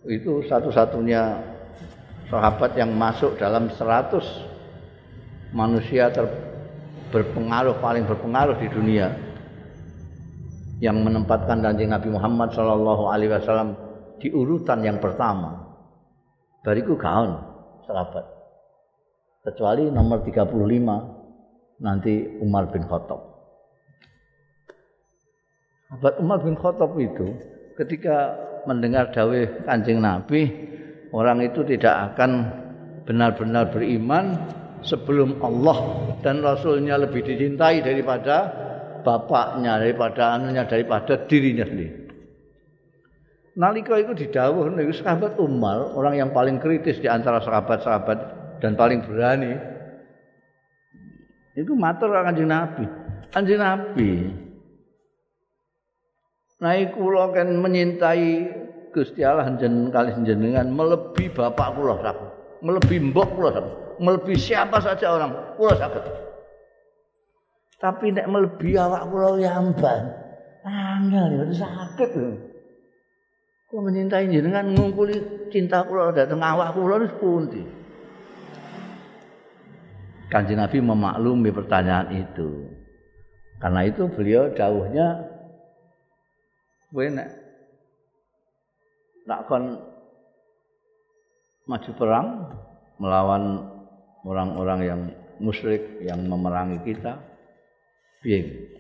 itu 0.07 0.33
satu-satunya 0.47 1.43
sahabat 2.31 2.79
yang 2.79 2.95
masuk 2.95 3.35
dalam 3.37 3.69
100 3.69 4.23
manusia 5.51 6.09
ter, 6.15 6.25
berpengaruh 7.11 7.79
paling 7.79 8.05
berpengaruh 8.07 8.57
di 8.59 8.69
dunia 8.71 9.07
yang 10.83 11.01
menempatkan 11.01 11.65
Kanjeng 11.65 11.89
Nabi 11.89 12.13
Muhammad 12.13 12.53
sallallahu 12.53 13.09
alaihi 13.09 13.33
wasallam 13.33 13.77
di 14.21 14.29
urutan 14.33 14.85
yang 14.85 15.01
pertama. 15.01 15.65
Bariku 16.61 16.99
gaun 16.99 17.39
sahabat. 17.87 18.25
Kecuali 19.47 19.87
nomor 19.89 20.27
35 20.27 21.79
nanti 21.79 22.27
Umar 22.43 22.67
bin 22.75 22.83
Khattab. 22.85 23.21
Sahabat 25.87 26.15
Umar 26.19 26.39
bin 26.43 26.59
Khattab 26.59 26.91
itu 26.99 27.31
ketika 27.79 28.35
mendengar 28.67 29.15
dawai 29.15 29.63
Kanjeng 29.63 30.03
Nabi, 30.03 30.51
orang 31.15 31.47
itu 31.47 31.63
tidak 31.63 32.13
akan 32.13 32.51
benar-benar 33.07 33.71
beriman 33.71 34.35
sebelum 34.83 35.41
Allah 35.41 35.79
dan 36.21 36.45
Rasulnya 36.45 37.01
lebih 37.01 37.25
dicintai 37.25 37.81
daripada 37.81 38.37
bapaknya, 39.07 39.79
daripada 39.79 40.35
anunya, 40.35 40.67
daripada 40.67 41.25
dirinya 41.31 41.63
sendiri. 41.63 42.07
Nalika 43.57 43.97
itu 43.97 44.13
didawuh 44.13 44.69
niku 44.69 44.93
sahabat 44.93 45.41
Umar, 45.41 45.97
orang 45.97 46.21
yang 46.21 46.31
paling 46.35 46.61
kritis 46.61 47.01
di 47.01 47.09
antara 47.09 47.41
sahabat-sahabat 47.41 48.19
dan 48.61 48.77
paling 48.77 49.01
berani. 49.01 49.57
Itu 51.57 51.73
matur 51.73 52.13
Kanjeng 52.13 52.53
Nabi. 52.53 52.85
Kanjeng 53.33 53.65
Nabi. 53.65 54.13
Naik 56.61 56.97
kula 56.97 57.33
kan 57.33 57.49
menyintai 57.53 58.49
Gusti 58.93 59.21
Allah 59.25 59.49
jenengan 59.61 59.93
kali 59.93 60.25
jenengan 60.25 60.69
melebihi 60.73 61.33
bapak 61.33 61.69
kula 61.77 62.01
sakit. 62.01 62.46
Melebihi 62.67 63.15
mbok 63.15 63.39
kula 63.39 63.51
sakit. 63.55 63.75
Melebihi 64.03 64.39
siapa 64.43 64.83
saja 64.83 65.07
orang 65.15 65.55
kula 65.55 65.79
sakit. 65.79 66.05
Tapi 67.79 68.11
nek 68.11 68.27
melebihi 68.27 68.75
awak 68.75 69.07
kula 69.07 69.39
yamban. 69.39 70.03
Angel 70.67 71.47
ya 71.47 71.47
sakit 71.63 72.11
lho. 72.19 72.31
Kok 73.71 73.83
menyintai 73.83 74.27
jenengan 74.27 74.67
ngungkuli 74.75 75.47
cinta 75.55 75.87
kula 75.87 76.11
dateng 76.11 76.43
awak 76.43 76.75
kula 76.75 77.07
wis 77.07 77.15
pundi? 77.23 77.63
Kanjeng 80.27 80.59
Nabi 80.59 80.83
memaklumi 80.83 81.55
pertanyaan 81.55 82.11
itu. 82.11 82.67
Karena 83.63 83.87
itu 83.87 84.11
beliau 84.11 84.51
dawuhnya 84.53 85.23
kowe 86.91 87.07
nek 87.13 87.29
nak 89.29 89.41
kon 89.47 89.86
maju 91.67 91.91
perang 91.99 92.27
melawan 93.03 93.67
orang-orang 94.23 94.81
yang 94.87 95.01
musyrik 95.43 96.01
yang 96.03 96.23
memerangi 96.25 96.81
kita. 96.87 97.19
Piye? 98.23 98.73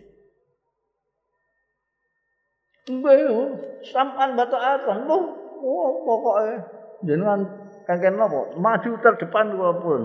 Mbah, 2.87 3.19
sampan 3.83 4.39
batu 4.39 4.55
atan, 4.55 5.11
bu, 5.11 5.19
oh, 5.59 6.07
pokoknya 6.07 6.55
jenengan 7.03 7.41
kengken 7.83 8.15
nopo, 8.15 8.55
maju 8.63 8.91
terdepan 9.03 9.59
kula 9.59 9.73
pun. 9.83 10.03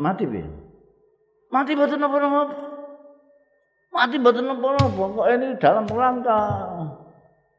Mati 0.00 0.24
bi, 0.24 0.40
mati 1.52 1.76
batu 1.76 2.00
nopo 2.00 2.16
nopo, 2.16 2.40
mati 3.92 4.16
batu 4.16 4.40
nopo 4.40 4.66
nopo, 4.72 5.02
kok 5.20 5.28
ini 5.36 5.46
dalam 5.60 5.84
rangka 5.84 6.38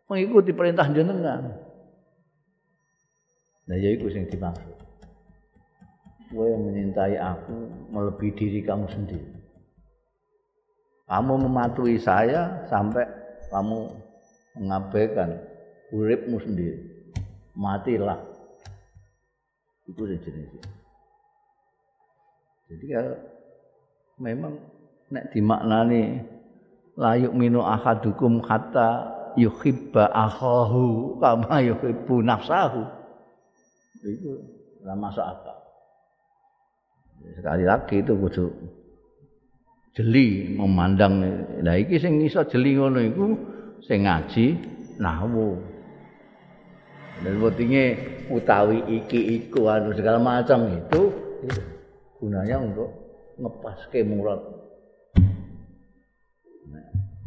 mengikuti 0.09 0.49
perintah 0.49 0.89
jenengan. 0.89 1.72
Nah, 3.64 3.76
ya 3.80 3.89
itu 3.95 4.11
yang 4.11 4.28
dimaksud. 4.28 4.76
Yang 6.34 6.61
menyintai 6.66 7.16
aku 7.16 7.55
melebihi 7.93 8.32
diri 8.36 8.59
kamu 8.66 8.89
sendiri. 8.89 9.32
Kamu 11.07 11.34
mematuhi 11.45 12.01
saya 12.01 12.66
sampai 12.68 13.05
kamu 13.53 13.91
mengabaikan 14.57 15.38
uripmu 15.93 16.41
sendiri. 16.41 16.80
Matilah. 17.53 18.18
Itu 19.86 20.09
jenisnya. 20.09 20.64
Jadi 22.72 22.86
kalau 22.89 23.16
memang 24.18 24.57
nek 25.14 25.30
dimaknani 25.30 26.26
layuk 26.97 27.34
minu 27.36 27.61
ahadukum 27.61 28.41
kata 28.41 29.14
yuhibba 29.38 30.09
akhahu 30.09 31.20
kama 31.22 31.61
yuhibbu 31.61 32.26
nafsahu. 32.26 33.03
Itu 34.04 34.36
lah 34.84 34.99
masuk 34.99 35.24
akal. 35.24 35.58
Sekali 37.39 37.64
lagi 37.64 38.04
itu 38.04 38.14
kudu 38.20 38.45
jeli 39.95 40.51
memandang 40.60 41.24
lah 41.64 41.80
iki 41.80 42.01
sing 42.01 42.20
iso 42.20 42.43
jeli 42.49 42.76
ngono 42.76 42.99
iku 42.99 43.26
sing 43.86 44.04
ngaji 44.04 44.58
nahwu 44.99 45.56
dan 47.24 47.39
pentingnya 47.39 47.86
utawi 48.28 48.84
iki 48.99 49.39
iku 49.39 49.72
anu 49.72 49.95
segala 49.95 50.20
macam 50.20 50.68
itu, 50.68 51.01
gunanya 52.20 52.60
untuk 52.60 52.89
ngepas 53.39 53.88
ke 53.93 54.04
murad 54.04 54.41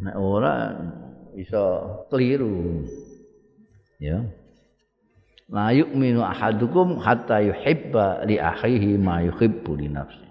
nah, 0.05 0.14
ora 0.20 0.77
iso 1.33 1.64
keliru. 2.12 2.85
Ya 3.97 4.20
la 5.51 5.70
yu'minu 5.70 6.22
ahadukum 6.22 6.99
hatta 6.99 7.42
yuhibba 7.42 8.26
li 8.26 8.38
akhihi 8.38 8.99
ma 8.99 9.22
yuhibbu 9.22 9.72
li 9.78 9.88
nafsi 9.90 10.26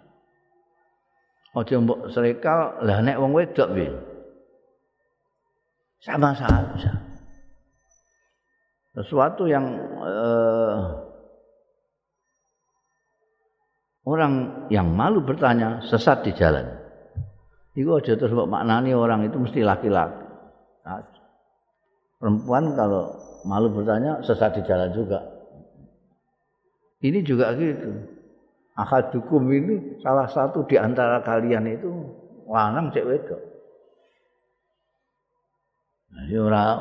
Aja 1.56 1.80
mbok 1.80 2.12
srekal, 2.12 2.84
lah 2.84 3.00
nek 3.00 3.16
wong 3.16 3.32
wedok 3.32 3.72
piye? 3.72 3.88
Sama 6.04 6.36
saja. 6.36 7.00
Sesuatu 8.92 9.48
yang 9.48 9.64
uh, 10.04 11.00
orang 14.04 14.68
yang 14.68 14.92
malu 14.92 15.24
bertanya 15.24 15.80
sesat 15.88 16.28
di 16.28 16.36
jalan. 16.36 16.68
Iku 17.76 18.04
aja 18.04 18.20
terus 18.20 18.36
maknani 18.36 18.92
orang 18.92 19.24
itu 19.24 19.40
mesti 19.40 19.64
laki-laki. 19.64 20.28
Perempuan 22.20 22.76
kalau 22.76 23.16
malu 23.46 23.70
bertanya 23.72 24.26
sesat 24.26 24.58
di 24.58 24.62
jalan 24.66 24.92
juga. 24.92 25.22
Ini 27.06 27.22
juga 27.22 27.54
gitu. 27.54 28.18
akadukum 28.76 29.48
ini 29.56 30.02
salah 30.04 30.28
satu 30.28 30.68
di 30.68 30.76
antara 30.76 31.24
kalian 31.24 31.64
itu 31.70 31.92
lanang 32.50 32.92
cek 32.92 33.06
wedok. 33.08 33.42
Jadi 36.12 36.36
orang 36.36 36.76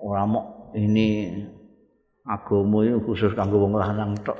orang 0.00 0.26
mau 0.30 0.44
ini 0.72 1.36
agama 2.24 2.86
ini 2.86 2.96
khusus 3.02 3.34
kanggo 3.36 3.60
wong 3.60 3.76
lanang 3.76 4.16
tok. 4.24 4.38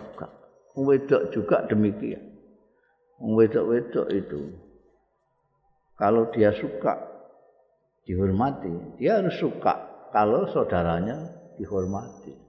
Wedok 0.73 1.35
juga 1.35 1.69
demikian. 1.69 2.33
Wedok-wedok 3.23 4.09
itu 4.11 4.41
kalau 5.95 6.27
dia 6.35 6.51
suka 6.51 6.99
dihormati, 8.03 8.99
dia 8.99 9.23
harus 9.23 9.39
suka 9.39 9.92
kalau 10.13 10.47
saudaranya 10.53 11.17
dihormati. 11.57 12.43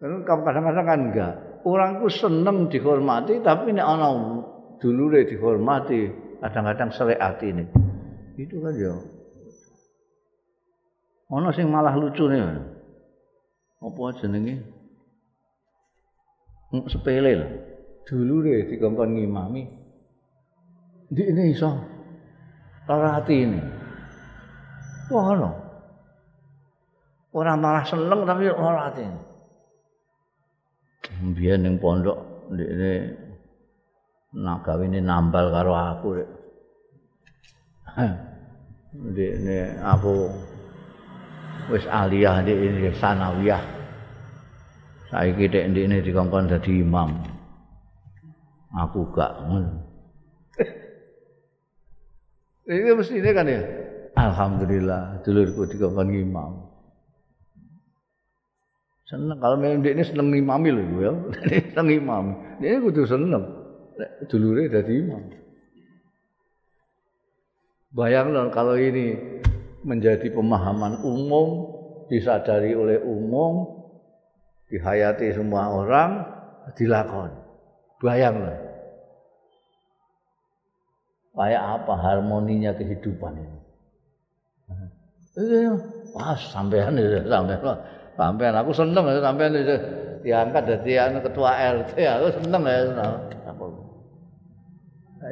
kadang-kadang 0.00 0.86
kan 0.88 1.00
enggak. 1.12 1.34
Orangku 1.60 2.08
seneng 2.08 2.72
dihormati 2.72 3.44
tapi 3.44 3.76
nek 3.76 3.84
ana 3.84 4.08
dulure 4.80 5.28
dihormati, 5.28 6.08
kadang-kadang 6.40 6.88
selek 6.88 7.20
ati 7.20 7.52
ini. 7.52 7.64
Itu 8.40 8.64
kan 8.64 8.72
ya. 8.80 8.96
Ana 11.30 11.52
sing 11.52 11.68
malah 11.68 11.94
lucu 11.94 12.24
nih. 12.26 12.40
Apa 13.84 14.16
jenenge? 14.24 14.64
Sepele 16.88 17.32
lah. 17.36 17.50
Dulure 18.08 18.72
dikongkon 18.72 19.20
ngimami. 19.20 19.62
Di 21.12 21.28
iso. 21.52 21.89
Lara 22.90 23.22
hati 23.22 23.46
ini. 23.46 23.62
Wah, 25.14 25.30
no. 25.38 25.54
Orang 27.30 27.62
malah 27.62 27.86
seneng 27.86 28.26
tapi 28.26 28.50
lara 28.50 28.90
hati 28.90 29.06
ini. 29.06 29.20
ning 31.54 31.78
pondok 31.78 32.50
ndekne 32.50 33.14
nak 34.34 34.66
gawene 34.66 34.98
nambal 34.98 35.54
karo 35.54 35.70
aku 35.78 36.06
rek. 36.18 36.30
ndekne 39.14 39.78
aku 39.86 40.26
wis 41.70 41.86
aliyah 41.86 42.42
ndekne 42.42 42.90
sanawiyah. 42.98 43.62
Saiki 45.14 45.46
tek 45.46 45.70
ndekne 45.70 46.02
dikongkon 46.02 46.50
dadi 46.50 46.82
imam. 46.82 47.14
Aku 48.74 49.06
gak 49.14 49.46
ngono. 49.46 49.89
Ini 52.68 52.92
mesti 52.92 53.14
ini 53.16 53.30
kan 53.32 53.46
ya. 53.48 53.62
Alhamdulillah, 54.18 55.24
dulurku 55.24 55.64
dikongkon 55.70 56.12
imam. 56.12 56.52
Seneng 59.10 59.42
kalau 59.42 59.58
memang 59.58 59.82
dia 59.82 59.96
ini 59.96 60.06
seneng 60.06 60.30
imami 60.30 60.68
loh 60.70 60.84
ya. 61.02 61.12
seneng 61.74 61.88
imami. 61.90 62.32
Dia 62.62 62.78
kudu 62.78 63.02
seneng. 63.08 63.44
Dulure 64.30 64.70
dadi 64.70 64.92
imam. 65.02 65.22
Bayangkan 67.90 68.54
kalau 68.54 68.78
ini 68.78 69.18
menjadi 69.82 70.30
pemahaman 70.30 71.02
umum, 71.02 71.74
disadari 72.06 72.70
oleh 72.70 73.02
umum, 73.02 73.82
dihayati 74.70 75.34
semua 75.34 75.74
orang, 75.74 76.22
dilakon. 76.78 77.34
Bayangkan. 77.98 78.69
Kayak 81.40 81.80
apa 81.80 81.96
harmoninya 81.96 82.76
kehidupan 82.76 83.32
ini. 83.40 83.58
Iya, 85.40 85.72
pas 86.12 86.36
sampean 86.36 87.00
itu 87.00 87.16
sampean. 87.32 87.80
Sampean 88.12 88.54
aku 88.60 88.76
seneng 88.76 89.08
ya 89.08 89.24
sampean 89.24 89.56
itu 89.56 89.76
diangkat 90.20 90.68
dadi 90.68 91.00
anu 91.00 91.24
ketua 91.24 91.56
RT 91.80 91.96
aku 91.96 92.26
seneng 92.36 92.62
ya. 92.68 92.76
Aku. 93.56 93.72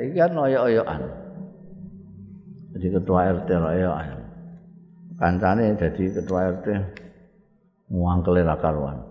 Iki 0.00 0.16
kan 0.16 0.32
oyok-oyokan. 0.32 1.00
Jadi 2.72 2.86
ketua 2.88 3.20
RT 3.28 3.48
oyokan. 3.52 4.20
Kancane 5.20 5.76
jadi 5.76 6.04
ketua 6.24 6.56
RT 6.56 6.66
ngangkele 7.92 8.48
ra 8.48 8.56
karuan. 8.56 9.04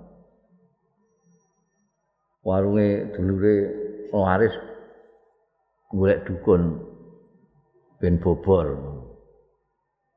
Warunge 2.42 3.14
dulure 3.14 3.56
waris 4.10 4.56
golek 5.92 6.24
dukun 6.28 6.87
ben 7.98 8.22
bobor. 8.22 8.78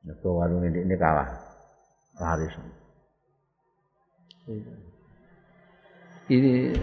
Nek 0.01 0.17
warung 0.25 0.65
ini, 0.65 0.81
ini 0.81 0.95
kalah. 0.97 1.29
Laris. 2.17 2.53
Ini 6.31 6.73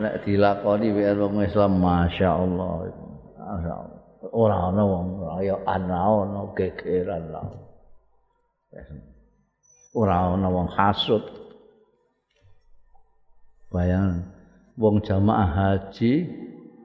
nek 0.00 0.14
dilakoni 0.24 0.88
wae 0.92 1.12
wong 1.16 1.44
Islam 1.44 1.80
Masya 1.80 2.28
Allah. 2.32 2.88
Masya 3.36 3.72
Allah. 3.72 4.00
Ora 4.32 4.72
ana 4.72 4.82
wong 4.88 5.20
kaya 5.20 5.56
ana 5.68 5.98
ana 6.24 6.40
gegeran 6.56 7.24
lah. 7.28 7.44
Ora 9.92 10.32
ana 10.32 10.48
wong 10.48 10.68
hasud. 10.72 11.24
Bayang 13.68 14.24
wong 14.80 15.04
jamaah 15.04 15.50
haji 15.50 16.24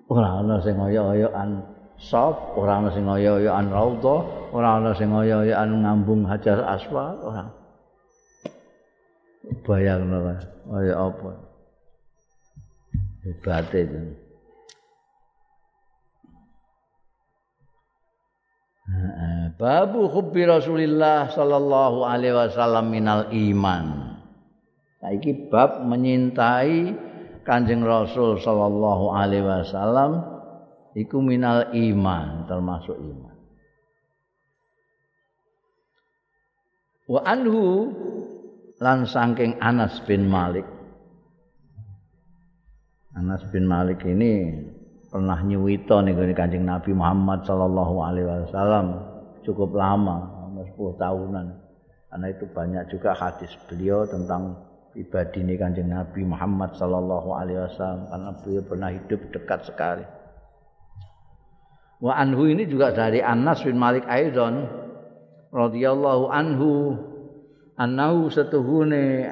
ora 0.09 0.41
ana 0.43 0.59
sing 0.59 0.75
kaya-kayaan 0.75 1.78
sop, 1.99 2.55
ora 2.55 2.79
ana 2.79 2.89
sing 2.95 3.03
kaya-kayaan 3.03 3.67
raudha, 3.69 4.17
ora 4.55 4.79
ana 4.79 4.95
sing 4.95 5.11
kaya-kayaan 5.11 5.83
ngambung 5.83 6.23
hajar 6.25 6.63
aswad, 6.63 7.19
ora. 7.19 7.45
Bayangno 9.67 10.39
kaya 10.69 10.93
apa. 10.95 11.31
Hebate 13.27 13.79
itu. 13.83 13.99
Babu 19.59 20.07
hubbi 20.07 20.47
Rasulillah 20.47 21.29
sallallahu 21.35 22.07
alaihi 22.07 22.33
wasallam 22.33 22.89
minal 22.89 23.27
iman. 23.29 24.15
Saiki 25.03 25.51
bab 25.51 25.83
menyintai 25.83 26.95
Kanjeng 27.43 27.83
Rasul 27.83 28.39
sallallahu 28.39 29.11
alaihi 29.13 29.45
wasallam 29.45 30.38
iku 30.97 31.21
minal 31.21 31.69
iman 31.73 32.49
termasuk 32.49 32.97
iman. 32.97 33.35
Wa 37.09 37.25
anhu 37.25 37.89
lan 38.77 39.05
saking 39.05 39.57
Anas 39.57 39.97
bin 40.05 40.29
Malik. 40.29 40.65
Anas 43.17 43.41
bin 43.49 43.65
Malik 43.65 44.05
ini 44.05 44.53
pernah 45.09 45.41
nyuwito 45.41 45.99
nih 46.05 46.13
Kanjeng 46.37 46.69
Nabi 46.69 46.93
Muhammad 46.93 47.41
sallallahu 47.43 47.95
alaihi 48.05 48.29
wasallam 48.29 49.01
cukup 49.41 49.73
lama 49.73 50.29
10 50.53 51.01
tahunan. 51.01 51.47
Karena 52.09 52.27
itu 52.29 52.45
banyak 52.49 52.83
juga 52.93 53.17
hadis 53.17 53.49
beliau 53.65 54.05
tentang 54.05 54.57
pribadi 54.93 55.41
ini 55.41 55.57
Kanjeng 55.57 55.89
Nabi 55.89 56.21
Muhammad 56.25 56.77
sallallahu 56.77 57.29
alaihi 57.33 57.57
wasallam 57.57 58.05
karena 58.05 58.29
beliau 58.37 58.63
pernah 58.65 58.89
hidup 58.93 59.21
dekat 59.33 59.59
sekali 59.65 60.05
Wa 61.99 62.15
anhu 62.15 62.47
ini 62.47 62.63
juga 62.63 62.95
dari 62.95 63.19
Anas 63.19 63.59
bin 63.67 63.75
Malik 63.75 64.07
Aizon 64.07 64.63
radhiyallahu 65.51 66.31
anhu. 66.31 66.95
Annahu 67.75 68.31
setuhune 68.31 69.27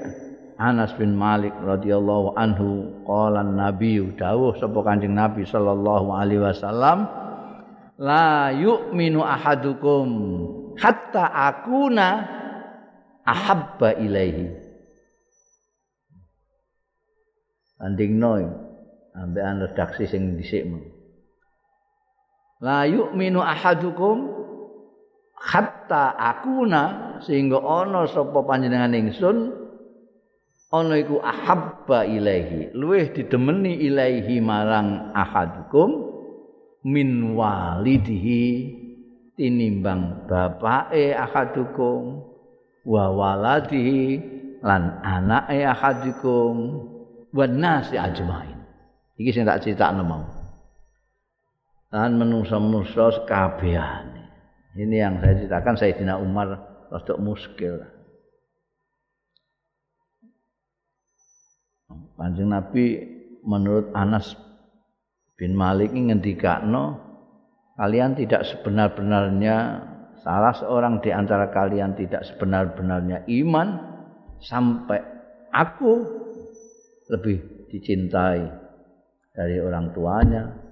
Anas 0.60 0.92
bin 1.00 1.16
Malik 1.16 1.56
radhiyallahu 1.64 2.36
anhu. 2.36 2.92
Qala 3.08 3.48
nabi 3.48 4.04
dawuh 4.20 4.60
sapa 4.60 4.84
Kanjeng 4.84 5.16
Nabi 5.16 5.48
sallallahu 5.48 6.12
alaihi 6.12 6.44
wasallam 6.44 7.08
la 7.96 8.52
yu'minu 8.52 9.24
ahadukum 9.24 10.08
hatta 10.76 11.24
akuna 11.24 12.28
ahabba 13.24 13.96
ilaihi. 13.96 14.60
Andingno 17.80 18.44
ambekan 19.16 19.64
redaksi 19.72 20.04
sing 20.10 20.36
dhisik 20.36 20.66
la 22.62 22.90
yu'minu 22.90 23.42
ahadukum 23.42 24.34
hatta 25.38 26.18
akuna 26.18 26.84
sehingga 27.22 27.62
ana 27.62 28.10
sapa 28.10 28.42
panjenengan 28.42 28.94
ingsun 28.98 29.54
ana 30.74 30.94
iku 30.98 31.22
ahabba 31.22 32.10
ilaihi 32.10 32.74
luweh 32.74 33.14
didemeni 33.14 33.78
ilaihi 33.86 34.42
marang 34.42 35.14
ahadukum 35.14 36.18
min 36.82 37.38
walidihi 37.38 38.44
tinimbang 39.38 40.26
bapake 40.26 41.14
ahadukum 41.14 42.26
wa 42.88 43.06
waladihi 43.14 44.18
lan 44.66 44.98
anake 45.06 45.62
ahadukum 45.62 46.56
wan 47.36 47.54
nasi 47.62 48.00
ajmain. 48.00 48.58
Iki 49.18 49.30
sing 49.34 49.44
tak 49.46 49.62
critakno 49.66 50.02
mau 50.06 50.37
dan 51.98 52.14
menungso-menungso 52.14 53.26
sekabehane. 53.26 54.30
Ini 54.78 55.02
yang 55.02 55.18
saya 55.18 55.34
ceritakan 55.34 55.76
Sayyidina 55.82 56.22
Umar 56.22 56.62
rada 56.94 57.18
muskil. 57.18 57.82
Kanjeng 62.14 62.54
Nabi 62.54 63.02
menurut 63.42 63.90
Anas 63.98 64.38
bin 65.42 65.58
Malik 65.58 65.90
ini 65.90 66.14
ngendikakno 66.14 67.02
kalian 67.82 68.14
tidak 68.14 68.46
sebenar-benarnya 68.46 69.58
salah 70.22 70.54
seorang 70.54 71.02
di 71.02 71.10
antara 71.10 71.50
kalian 71.50 71.98
tidak 71.98 72.30
sebenar-benarnya 72.30 73.26
iman 73.42 73.74
sampai 74.38 75.02
aku 75.50 76.06
lebih 77.10 77.66
dicintai 77.74 78.46
dari 79.34 79.58
orang 79.58 79.94
tuanya, 79.98 80.67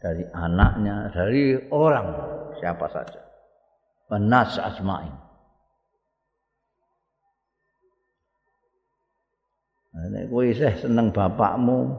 dari 0.00 0.24
anaknya, 0.32 1.12
dari 1.12 1.60
orang 1.68 2.08
siapa 2.56 2.88
saja. 2.88 3.20
Benas 4.08 4.56
asma'in. 4.56 5.14
Nek 9.90 10.32
kowe 10.32 10.42
isih 10.48 10.72
seneng 10.80 11.12
bapakmu 11.12 11.92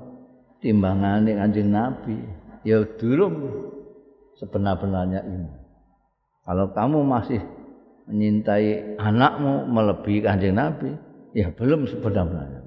timbangane 0.60 1.38
Kanjeng 1.38 1.70
Nabi, 1.70 2.18
ya 2.66 2.82
durung 2.98 3.70
sebenar-benarnya 4.42 5.22
ini. 5.22 5.52
Kalau 6.42 6.74
kamu 6.74 7.00
masih 7.06 7.40
menyintai 8.10 8.98
anakmu 8.98 9.70
melebihi 9.70 10.26
Kanjeng 10.26 10.58
Nabi, 10.58 10.90
ya 11.38 11.54
belum 11.54 11.86
sebenar-benarnya. 11.86 12.66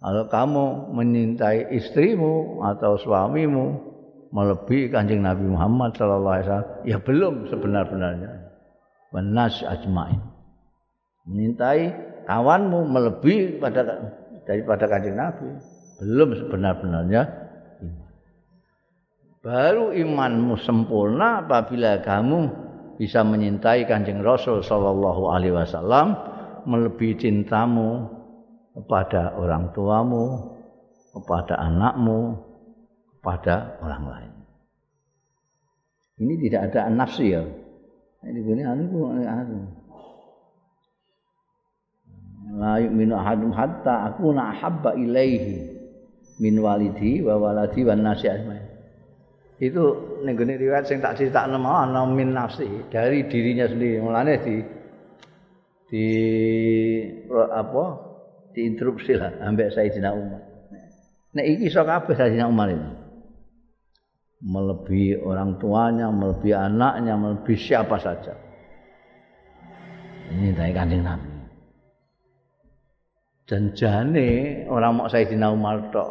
Kalau 0.00 0.24
kamu 0.32 0.64
menyintai 0.96 1.76
istrimu 1.76 2.64
atau 2.64 2.96
suamimu 2.96 3.89
melebihi 4.30 4.90
kanjeng 4.90 5.22
Nabi 5.22 5.46
Muhammad 5.46 5.94
sallallahu 5.98 6.34
alaihi 6.34 6.46
wasallam. 6.46 6.70
Ya 6.86 6.98
belum 7.02 7.34
sebenar-benarnya. 7.50 8.30
Wanas 9.10 9.62
ajmain. 9.66 10.22
Menyintai 11.26 11.92
kawanmu 12.26 12.86
melebihi 12.90 13.58
pada 13.58 13.82
daripada 14.46 14.84
kanjeng 14.86 15.18
Nabi. 15.18 15.48
Belum 16.00 16.28
sebenar-benarnya. 16.38 17.22
Baru 19.40 19.96
imanmu 19.96 20.60
sempurna 20.60 21.40
apabila 21.44 22.04
kamu 22.04 22.68
bisa 23.00 23.24
menyintai 23.24 23.88
kanjeng 23.88 24.20
Rasul 24.20 24.60
sallallahu 24.60 25.32
alaihi 25.32 25.56
wasallam 25.56 26.12
melebihi 26.68 27.16
cintamu 27.16 28.04
kepada 28.76 29.32
orang 29.40 29.72
tuamu 29.72 30.52
kepada 31.16 31.56
anakmu 31.56 32.49
pada 33.20 33.80
orang 33.84 34.04
lain. 34.08 34.32
Ini 36.20 36.34
tidak 36.48 36.60
ada 36.72 36.92
nafsu 36.92 37.24
ya. 37.24 37.44
Ini 38.20 38.38
gini 38.44 38.62
anu 38.64 39.08
anu. 39.24 39.80
la 42.56 42.82
yu'minu 42.82 43.14
ahadum 43.14 43.54
hatta 43.54 44.10
akuna 44.10 44.50
ahabba 44.50 44.98
ilaihi 44.98 45.70
min 46.42 46.58
walidi 46.58 47.22
wa 47.22 47.38
waladi 47.38 47.86
wan 47.86 48.02
nasi 48.02 48.26
itu 49.60 49.84
ning 50.24 50.34
gone 50.40 50.56
riwayat 50.56 50.88
sing 50.88 51.04
tak 51.04 51.20
critakno 51.20 51.60
mau 51.60 51.84
ana 51.84 52.08
min 52.08 52.32
nafsi 52.32 52.88
dari 52.88 53.28
dirinya 53.28 53.68
sendiri 53.68 54.00
mulane 54.00 54.40
di 54.40 54.56
di 55.92 56.06
apa 57.28 57.84
diinterupsi 58.56 59.20
lah 59.20 59.36
ambek 59.44 59.68
Sayyidina 59.68 60.16
Umar 60.16 60.42
nek 61.36 61.44
iki 61.44 61.68
iso 61.68 61.84
kabeh 61.84 62.16
Sayyidina 62.16 62.48
Umar 62.48 62.72
itu 62.72 62.88
melebihi 64.40 65.20
orang 65.20 65.60
tuanya, 65.60 66.08
melebihi 66.08 66.56
anaknya, 66.56 67.14
melebihi 67.16 67.60
siapa 67.60 68.00
saja. 68.00 68.32
Ini 70.30 70.56
dari 70.56 70.72
kanjeng 70.72 71.04
Nabi. 71.04 71.30
Dan 73.44 73.74
jane 73.74 74.28
orang 74.70 74.92
mau 75.02 75.10
Sayyidina 75.10 75.50
Umar 75.50 75.90
tok. 75.90 76.10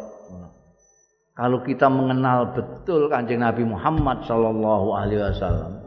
Kalau 1.32 1.64
kita 1.64 1.88
mengenal 1.88 2.52
betul 2.52 3.08
kanjeng 3.08 3.40
Nabi 3.40 3.64
Muhammad 3.64 4.28
Sallallahu 4.28 4.92
Alaihi 4.92 5.24
Wasallam, 5.24 5.80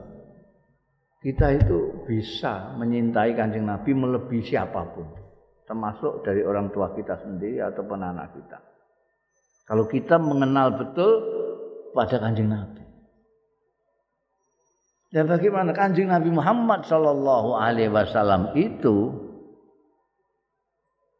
kita 1.21 1.53
itu 1.53 2.09
bisa 2.09 2.73
menyintai 2.73 3.37
kanjeng 3.37 3.69
Nabi 3.69 3.93
melebihi 3.93 4.49
siapa 4.49 4.81
pun, 4.97 5.13
termasuk 5.69 6.25
dari 6.25 6.41
orang 6.41 6.73
tua 6.73 6.89
kita 6.97 7.21
sendiri 7.21 7.61
ataupun 7.61 8.01
anak 8.01 8.33
kita. 8.33 8.57
Kalau 9.69 9.85
kita 9.85 10.17
mengenal 10.17 10.73
betul 10.73 11.11
pada 11.93 12.17
kanjeng 12.19 12.49
Nabi. 12.49 12.83
Dan 15.13 15.29
bagaimana 15.29 15.77
kanjeng 15.77 16.09
Nabi 16.09 16.33
Muhammad 16.33 16.89
Sallallahu 16.89 17.53
Alaihi 17.53 17.93
Wasallam 17.93 18.57
itu 18.57 19.13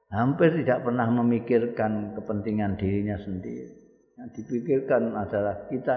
hampir 0.10 0.50
tidak 0.66 0.82
pernah 0.82 1.06
memikirkan 1.14 2.18
kepentingan 2.18 2.74
dirinya 2.82 3.22
sendiri. 3.22 3.70
Yang 4.18 4.30
dipikirkan 4.42 5.14
adalah 5.14 5.70
kita 5.70 5.94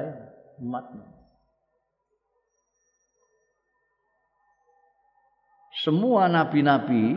umatnya. 0.60 1.16
Semua 5.84 6.28
nabi-nabi 6.28 7.16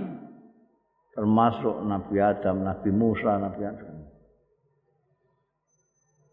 termasuk 1.16 1.84
Nabi 1.88 2.16
Adam, 2.20 2.64
Nabi 2.64 2.92
Musa, 2.92 3.40
Nabi 3.40 3.62
Adam, 3.68 3.96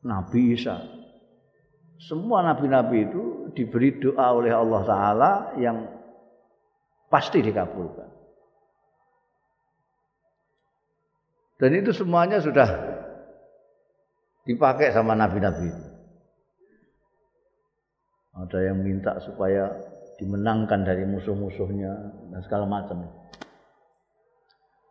Nabi 0.06 0.40
Isa. 0.54 1.05
Semua 1.96 2.44
nabi-nabi 2.44 3.08
itu 3.08 3.22
diberi 3.56 3.96
doa 3.96 4.36
oleh 4.36 4.52
Allah 4.52 4.82
Ta'ala 4.84 5.32
yang 5.56 5.88
pasti 7.08 7.40
dikabulkan. 7.40 8.08
Dan 11.56 11.72
itu 11.72 11.88
semuanya 11.96 12.36
sudah 12.36 12.68
dipakai 14.44 14.92
sama 14.92 15.16
nabi-nabi. 15.16 15.72
Ada 18.36 18.58
yang 18.68 18.84
minta 18.84 19.16
supaya 19.24 19.72
dimenangkan 20.20 20.84
dari 20.84 21.08
musuh-musuhnya 21.08 21.92
dan 22.28 22.40
segala 22.44 22.68
macam. 22.68 23.08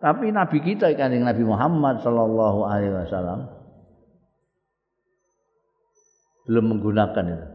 Tapi 0.02 0.34
nabi 0.34 0.58
kita 0.62 0.90
kanjeng 0.98 1.26
Nabi 1.26 1.46
Muhammad 1.46 2.02
sallallahu 2.02 2.66
alaihi 2.66 2.94
wasallam 2.94 3.55
belum 6.46 6.66
menggunakan 6.78 7.26
itu. 7.26 7.48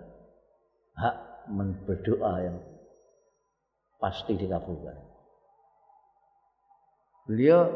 Hak 0.98 1.16
berdoa 1.86 2.32
yang 2.44 2.56
pasti 3.98 4.38
dikabulkan. 4.38 4.96
Beliau 7.26 7.66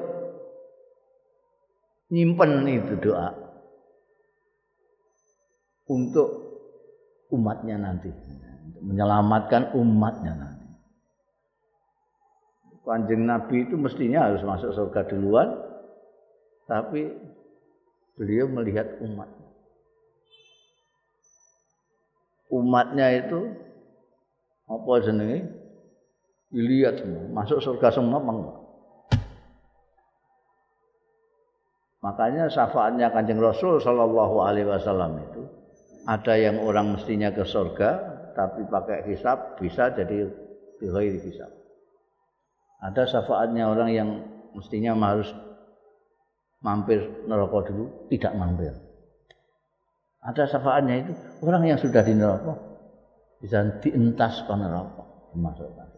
nyimpen 2.11 2.67
itu 2.67 2.95
doa 3.03 3.31
untuk 5.91 6.29
umatnya 7.35 7.77
nanti, 7.77 8.11
menyelamatkan 8.81 9.75
umatnya 9.75 10.33
nanti. 10.39 10.67
Kanjeng 12.85 13.25
Nabi 13.25 13.65
itu 13.65 13.81
mestinya 13.81 14.29
harus 14.29 14.45
masuk 14.45 14.77
surga 14.77 15.09
duluan, 15.09 15.49
tapi 16.69 17.11
beliau 18.15 18.45
melihat 18.53 19.01
umat. 19.01 19.29
Umatnya 22.55 23.11
itu 23.19 23.51
apa 24.71 24.93
jenenge? 25.03 25.51
Dilihat 26.55 27.03
semua, 27.03 27.27
masuk 27.35 27.59
surga 27.59 27.91
semua 27.91 28.23
enggak. 28.23 28.59
Makanya 32.05 32.47
syafaatnya 32.53 33.11
Kanjeng 33.11 33.43
Rasul 33.43 33.83
Shallallahu 33.83 34.45
Alaihi 34.45 34.69
Wasallam 34.71 35.19
itu 35.25 35.43
ada 36.05 36.37
yang 36.37 36.61
orang 36.61 36.95
mestinya 36.95 37.33
ke 37.33 37.43
surga 37.49 37.91
tapi 38.37 38.69
pakai 38.69 39.09
hisap 39.09 39.57
bisa 39.57 39.89
jadi 39.91 40.29
bighairi 40.79 41.17
hisap. 41.25 41.49
Ada 42.85 43.09
syafaatnya 43.09 43.73
orang 43.73 43.91
yang 43.91 44.09
mestinya 44.53 44.93
harus 45.01 45.33
mampir 46.61 47.09
neraka 47.25 47.73
dulu 47.73 47.89
tidak 48.13 48.37
mampir. 48.37 48.84
Ada 50.25 50.57
syafaatnya 50.57 51.05
itu 51.05 51.13
orang 51.45 51.69
yang 51.69 51.77
sudah 51.77 52.01
di 52.01 52.17
neraka 52.17 52.57
bisa 53.45 53.61
dientas 53.85 54.41
ke 54.49 54.53
neraka 54.57 55.05
dimasukkan. 55.37 55.89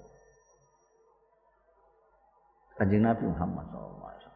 Kanjeng 2.76 3.06
Nabi 3.06 3.24
Muhammad 3.30 3.64
SAW. 3.70 4.34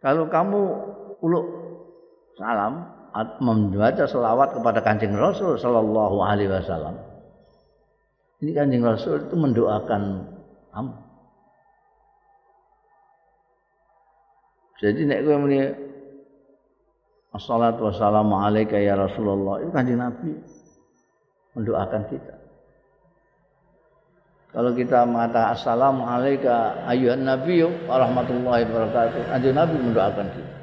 Kalau 0.00 0.24
kamu 0.30 0.60
uluk 1.20 1.46
salam 2.38 2.88
membaca 3.42 4.08
selawat 4.08 4.56
kepada 4.56 4.80
Kanjeng 4.80 5.12
Rasul 5.18 5.60
sallallahu 5.60 6.24
alaihi 6.24 6.48
wasallam. 6.48 6.96
Ini 8.40 8.50
Kanjeng 8.56 8.82
Rasul 8.82 9.28
itu 9.28 9.36
mendoakan 9.36 10.02
kamu. 10.72 10.94
Jadi 14.82 15.00
nek 15.06 15.22
kowe 15.22 15.36
muni 15.38 15.58
Assalatu 17.32 17.88
wassalamu 17.88 18.36
alaika 18.36 18.76
ya 18.76 18.92
Rasulullah 18.92 19.64
itu 19.64 19.72
Kanjeng 19.72 20.00
Nabi 20.00 20.36
mendoakan 21.56 22.02
kita. 22.12 22.34
Kalau 24.52 24.76
kita 24.76 25.08
mengatakan 25.08 25.56
assalamu 25.56 26.04
alayka 26.04 26.84
ayuhan 26.84 27.24
nabiyyu 27.24 27.72
warahmatullahi 27.88 28.68
wabarakatuh. 28.68 29.32
Anjing 29.32 29.56
Nabi 29.56 29.76
mendoakan 29.80 30.28
kita. 30.28 30.54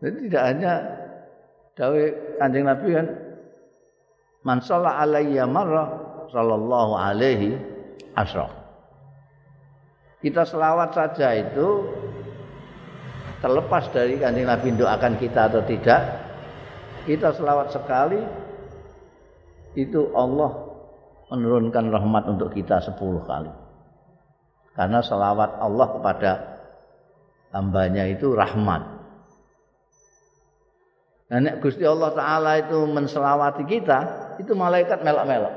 Jadi 0.00 0.18
tidak 0.26 0.44
hanya 0.48 0.72
dawe 1.78 2.02
Kanjeng 2.42 2.66
Nabi 2.66 2.88
kan 2.98 3.06
man 4.42 4.58
shalla 4.58 5.06
alayya 5.06 5.46
marrah 5.46 5.94
sallallahu 6.34 6.92
alaihi 6.98 7.54
asra. 8.18 8.59
Kita 10.20 10.44
selawat 10.44 10.92
saja 10.92 11.32
itu 11.32 11.88
terlepas 13.40 13.88
dari 13.88 14.20
Kanjeng 14.20 14.44
Nabi 14.44 14.76
doakan 14.76 15.16
kita 15.16 15.48
atau 15.48 15.64
tidak, 15.64 16.00
kita 17.08 17.32
selawat 17.32 17.72
sekali 17.72 18.20
itu 19.80 20.12
Allah 20.12 20.70
menurunkan 21.32 21.88
rahmat 21.88 22.28
untuk 22.36 22.52
kita 22.52 22.84
sepuluh 22.84 23.24
kali. 23.24 23.48
Karena 24.76 25.00
selawat 25.00 25.56
Allah 25.56 25.88
kepada 25.88 26.32
hambanya 27.56 28.04
itu 28.04 28.36
rahmat. 28.36 29.00
Nah, 31.30 31.38
Gusti 31.62 31.86
Allah 31.86 32.10
Ta'ala 32.10 32.52
itu 32.58 32.78
menselawati 32.90 33.62
kita, 33.62 33.98
itu 34.42 34.50
malaikat 34.52 35.00
melok-melok. 35.06 35.54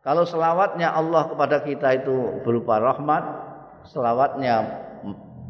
Kalau 0.00 0.24
selawatnya 0.24 0.96
Allah 0.96 1.28
kepada 1.28 1.60
kita 1.60 2.00
itu 2.00 2.40
berupa 2.40 2.80
rahmat, 2.80 3.20
selawatnya 3.84 4.64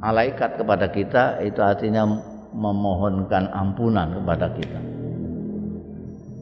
malaikat 0.03 0.59
kepada 0.59 0.90
kita 0.90 1.38
itu 1.46 1.62
artinya 1.62 2.03
memohonkan 2.51 3.46
ampunan 3.55 4.11
kepada 4.11 4.51
kita. 4.59 4.80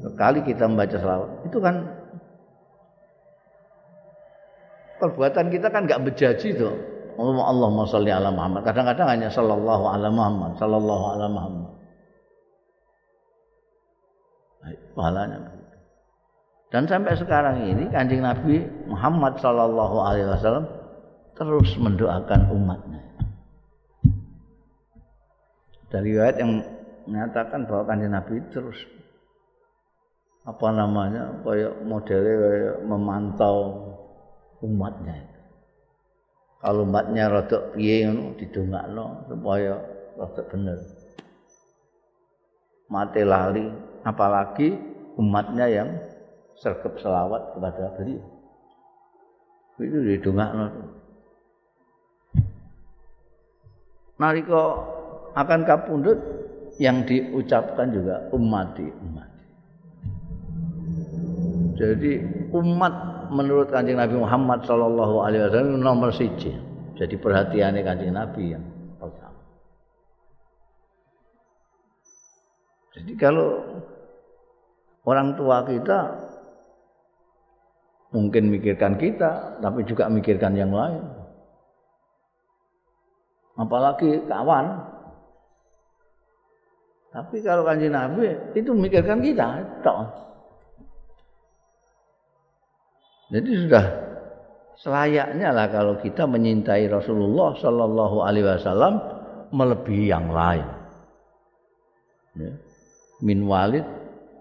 Sekali 0.09 0.41
kita 0.41 0.65
membaca 0.65 0.97
selawat, 0.97 1.31
itu 1.53 1.59
kan 1.61 1.75
perbuatan 5.05 5.47
kita 5.53 5.69
kan 5.69 5.85
nggak 5.85 6.01
berjaji 6.09 6.49
tuh. 6.57 6.75
Allah 7.19 7.69
sholli 7.85 8.09
ala 8.09 8.33
Muhammad. 8.33 8.65
Kadang-kadang 8.65 9.11
hanya 9.11 9.29
sallallahu 9.29 9.85
ala 9.85 10.09
Muhammad, 10.09 10.57
sallallahu 10.57 11.05
ala 11.13 11.27
Muhammad. 11.29 11.71
Baik, 14.65 14.81
pahalanya 14.97 15.58
Dan 16.69 16.85
sampai 16.85 17.17
sekarang 17.17 17.65
ini 17.65 17.89
Kanjeng 17.89 18.21
Nabi 18.21 18.61
Muhammad 18.85 19.41
sallallahu 19.41 19.97
alaihi 20.05 20.29
wasallam 20.29 20.69
terus 21.33 21.73
mendoakan 21.81 22.41
umatnya. 22.53 23.03
Dari 25.89 26.13
riwayat 26.13 26.37
yang 26.37 26.61
menyatakan 27.09 27.65
bahwa 27.65 27.89
kanjeng 27.89 28.13
Nabi 28.13 28.37
terus 28.53 28.77
apa 30.45 30.69
namanya 30.77 31.41
kayak 31.41 31.81
modelnya 31.89 32.35
kayak 32.37 32.77
memantau 32.85 33.57
umatnya 34.61 35.39
kalau 36.59 36.83
umatnya 36.83 37.31
rodok 37.31 37.79
piye 37.79 38.03
ngono 38.03 38.35
didongakno 38.35 39.31
supaya 39.31 39.79
rodok 40.19 40.47
bener. 40.51 40.79
Mati 42.91 43.23
lali 43.23 43.63
apalagi 44.03 44.75
umatnya 45.15 45.67
yang 45.71 45.89
sergap 46.59 46.95
selawat 46.99 47.55
kepada 47.55 47.95
beliau 47.97 48.25
itu 49.79 49.99
didongakno 50.15 50.67
nalika 54.19 54.63
akan 55.39 55.61
kapundut 55.63 56.19
yang 56.83 57.07
diucapkan 57.07 57.95
juga 57.95 58.27
umati 58.35 58.87
umat 58.91 59.31
jadi 61.79 62.27
umat 62.51 62.95
menurut 63.31 63.71
kanjeng 63.71 64.03
Nabi 64.03 64.19
Muhammad 64.19 64.67
Shallallahu 64.67 65.23
Alaihi 65.23 65.47
Wasallam 65.47 65.79
nomor 65.79 66.11
siji. 66.11 66.51
Jadi 66.99 67.15
perhatiannya 67.15 67.87
kanjeng 67.87 68.19
Nabi 68.19 68.59
yang 68.59 68.65
pertama. 68.99 69.39
Jadi 72.99 73.13
kalau 73.15 73.63
orang 75.07 75.39
tua 75.39 75.63
kita 75.63 75.99
mungkin 78.13 78.49
mikirkan 78.49 78.97
kita, 78.97 79.61
tapi 79.61 79.85
juga 79.85 80.09
mikirkan 80.09 80.57
yang 80.57 80.73
lain. 80.73 81.05
Apalagi 83.59 84.23
kawan. 84.31 84.67
Tapi 87.09 87.37
kalau 87.43 87.67
kanjeng 87.67 87.97
Nabi 87.97 88.31
itu 88.55 88.71
mikirkan 88.71 89.19
kita, 89.19 89.65
toh. 89.83 90.07
Jadi 93.29 93.51
sudah 93.67 93.85
selayaknya 94.81 95.53
lah 95.53 95.69
kalau 95.69 96.01
kita 96.01 96.25
menyintai 96.25 96.89
Rasulullah 96.89 97.53
Shallallahu 97.61 98.17
Alaihi 98.25 98.47
Wasallam 98.47 98.95
melebihi 99.53 100.07
yang 100.09 100.33
lain. 100.33 100.65
Ya. 102.39 102.53
Min 103.21 103.45
walid, 103.51 103.85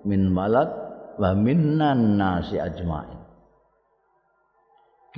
min 0.05 0.29
malad, 0.29 0.69
wa 1.17 1.31
minnan 1.33 2.15
nasi 2.15 2.61
ajmain. 2.61 3.26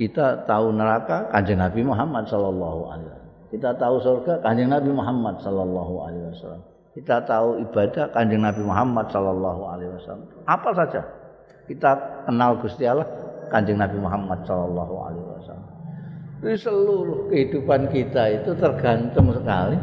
Kita 0.00 0.48
tahu 0.48 0.72
neraka 0.72 1.28
kanjeng 1.28 1.60
Nabi 1.60 1.84
Muhammad 1.84 2.24
Shallallahu 2.24 2.80
Alaihi 2.88 3.12
Wasallam. 3.12 3.36
Kita 3.52 3.70
tahu 3.76 3.94
surga 4.00 4.40
kanjeng 4.40 4.72
Nabi 4.72 4.90
Muhammad 4.96 5.36
Shallallahu 5.44 5.94
Alaihi 6.08 6.24
Wasallam. 6.32 6.62
Kita 6.96 7.16
tahu 7.28 7.60
ibadah 7.68 8.08
kanjeng 8.16 8.40
Nabi 8.40 8.64
Muhammad 8.64 9.12
Shallallahu 9.12 9.62
Alaihi 9.68 9.92
Wasallam. 9.92 10.24
Apa 10.48 10.70
saja 10.72 11.04
kita 11.68 12.24
kenal 12.24 12.56
Gusti 12.64 12.88
Allah 12.88 13.06
Kanjeng 13.52 13.76
Nabi 13.76 14.00
Muhammad 14.00 14.40
Shallallahu 14.48 14.94
Alaihi 15.04 15.26
Wasallam. 15.36 15.68
Jadi 16.40 16.56
seluruh 16.56 17.28
kehidupan 17.28 17.92
kita 17.92 18.40
itu 18.40 18.50
tergantung 18.56 19.36
sekali 19.36 19.76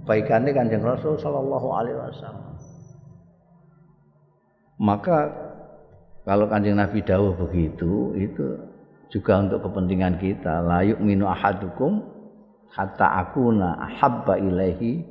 kebaikannya 0.00 0.50
Kanjeng 0.56 0.82
Rasul 0.82 1.20
Shallallahu 1.20 1.68
Alaihi 1.68 1.98
Wasallam. 2.00 2.48
Maka 4.80 5.18
kalau 6.24 6.48
Kanjeng 6.48 6.80
Nabi 6.80 6.98
dawuh 7.04 7.36
begitu 7.36 8.16
itu 8.16 8.69
juga 9.10 9.42
untuk 9.42 9.66
kepentingan 9.66 10.22
kita. 10.22 10.62
Layuk 10.64 11.02
minu 11.02 11.26
ahadukum 11.26 12.00
hatta 12.70 13.26
akuna 13.26 13.76
ahabba 13.82 14.38
ilaihi 14.38 15.02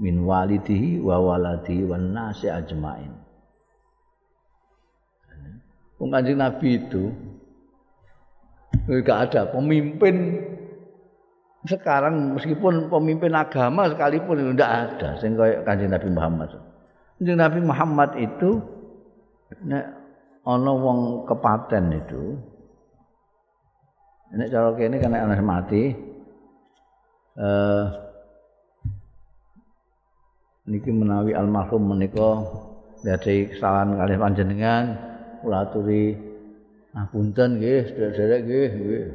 min 0.00 0.24
walidihi 0.24 1.02
wa 1.02 1.18
waladihi 1.18 1.84
wan 1.84 2.14
nasi 2.14 2.46
ajmain. 2.48 3.12
Kanjeng 6.00 6.40
Nabi 6.40 6.80
itu 6.80 7.12
enggak 8.88 9.28
ada 9.28 9.52
pemimpin 9.52 10.40
sekarang 11.68 12.40
meskipun 12.40 12.88
pemimpin 12.88 13.36
agama 13.36 13.84
sekalipun 13.92 14.40
itu 14.40 14.50
tidak 14.56 14.72
ada 14.72 15.08
sehingga 15.20 15.60
kanjeng 15.68 15.92
Nabi 15.92 16.08
Muhammad. 16.08 16.48
Kanjeng 17.20 17.36
Nabi 17.36 17.60
Muhammad 17.60 18.10
itu 18.16 18.50
nek 19.68 19.84
ana 20.48 20.72
wong 20.72 21.28
kepaten 21.28 21.84
itu 21.92 22.40
nek 24.30 24.50
cara 24.50 24.70
kene 24.78 24.96
kan 25.02 25.14
anak 25.14 25.42
mati 25.42 25.90
eh 27.40 27.84
niki 30.70 30.90
menawi 30.94 31.34
almarhum 31.34 31.82
menika 31.82 32.46
dari 33.02 33.50
kesalahan 33.50 33.98
kali 33.98 34.14
panjenengan 34.14 34.84
kula 35.42 35.66
aturi 35.66 36.14
ngapunten 36.94 37.58
nggih 37.58 37.82
sedherek 37.90 38.40
nggih 38.46 38.70
nggih. 38.70 39.06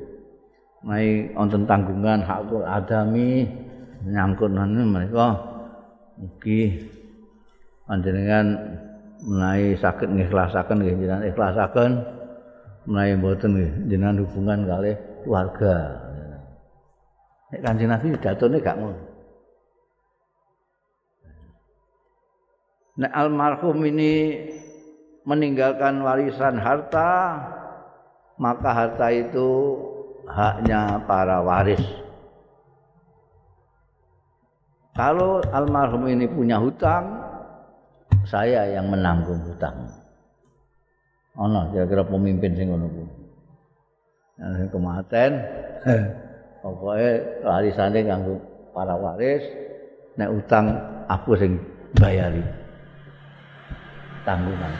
Mai 0.85 1.33
wonten 1.33 1.65
tanggungan 1.65 2.21
hakul 2.21 2.61
adami 2.61 3.47
nyangkut 4.05 4.51
menika 4.51 5.27
mugi 6.19 6.91
panjenengan 7.87 8.45
menawi 9.23 9.79
saged 9.79 10.11
ngikhlasaken 10.11 10.77
nggih 10.83 10.95
jenengan 10.99 11.23
ikhlasaken 11.25 11.91
menawi 12.85 13.13
mboten 13.17 13.49
nggih 13.57 13.71
jenengan 13.89 14.21
hubungan 14.21 14.59
kalih 14.69 14.95
keluarga. 15.25 15.75
Nek 17.49 17.61
kanjeng 17.61 17.89
Nabi 17.89 18.07
datone 18.21 18.57
gak 18.61 18.77
ngono. 18.77 19.01
Nek 22.95 23.11
almarhum 23.11 23.77
ini 23.83 24.13
meninggalkan 25.25 25.99
warisan 26.05 26.61
harta 26.61 27.11
maka 28.37 28.69
harta 28.71 29.07
itu 29.11 29.49
haknya 30.29 31.01
para 31.09 31.41
waris. 31.41 31.81
Kalau 34.95 35.43
almarhum 35.51 36.07
ini 36.07 36.23
punya 36.29 36.55
hutang 36.55 37.19
saya 38.23 38.63
yang 38.71 38.87
menanggung 38.87 39.43
hutang 39.43 40.04
ono 41.35 41.71
kira-kira 41.71 42.03
pemimpin 42.07 42.51
sing 42.55 42.67
ngono 42.71 42.87
kuwi 42.91 43.07
yang 44.35 44.67
kematen 44.71 45.31
pokoknya 46.63 47.11
warisane 47.43 47.99
kanggo 48.03 48.35
para 48.75 48.95
waris 48.99 49.43
nek 50.19 50.31
utang 50.31 50.75
aku 51.07 51.35
sing 51.39 51.59
bayari 51.95 52.43
tanggungan 54.27 54.73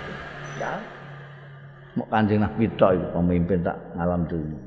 Ya. 0.55 0.79
Mau 1.95 2.07
kanjeng 2.11 2.43
Nabi 2.43 2.67
tok 2.75 2.95
pemimpin 3.11 3.63
tak 3.63 3.75
ngalam 3.95 4.27
dunia. 4.27 4.63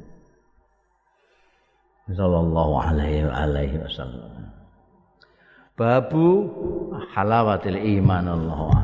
Sallallahu 2.08 2.72
alaihi 2.80 3.28
wa 3.28 3.34
alaihi 3.36 3.76
wasallam. 3.84 4.32
Babu 5.76 6.48
halawatil 7.12 7.76
iman 8.00 8.26
Allah. 8.32 8.80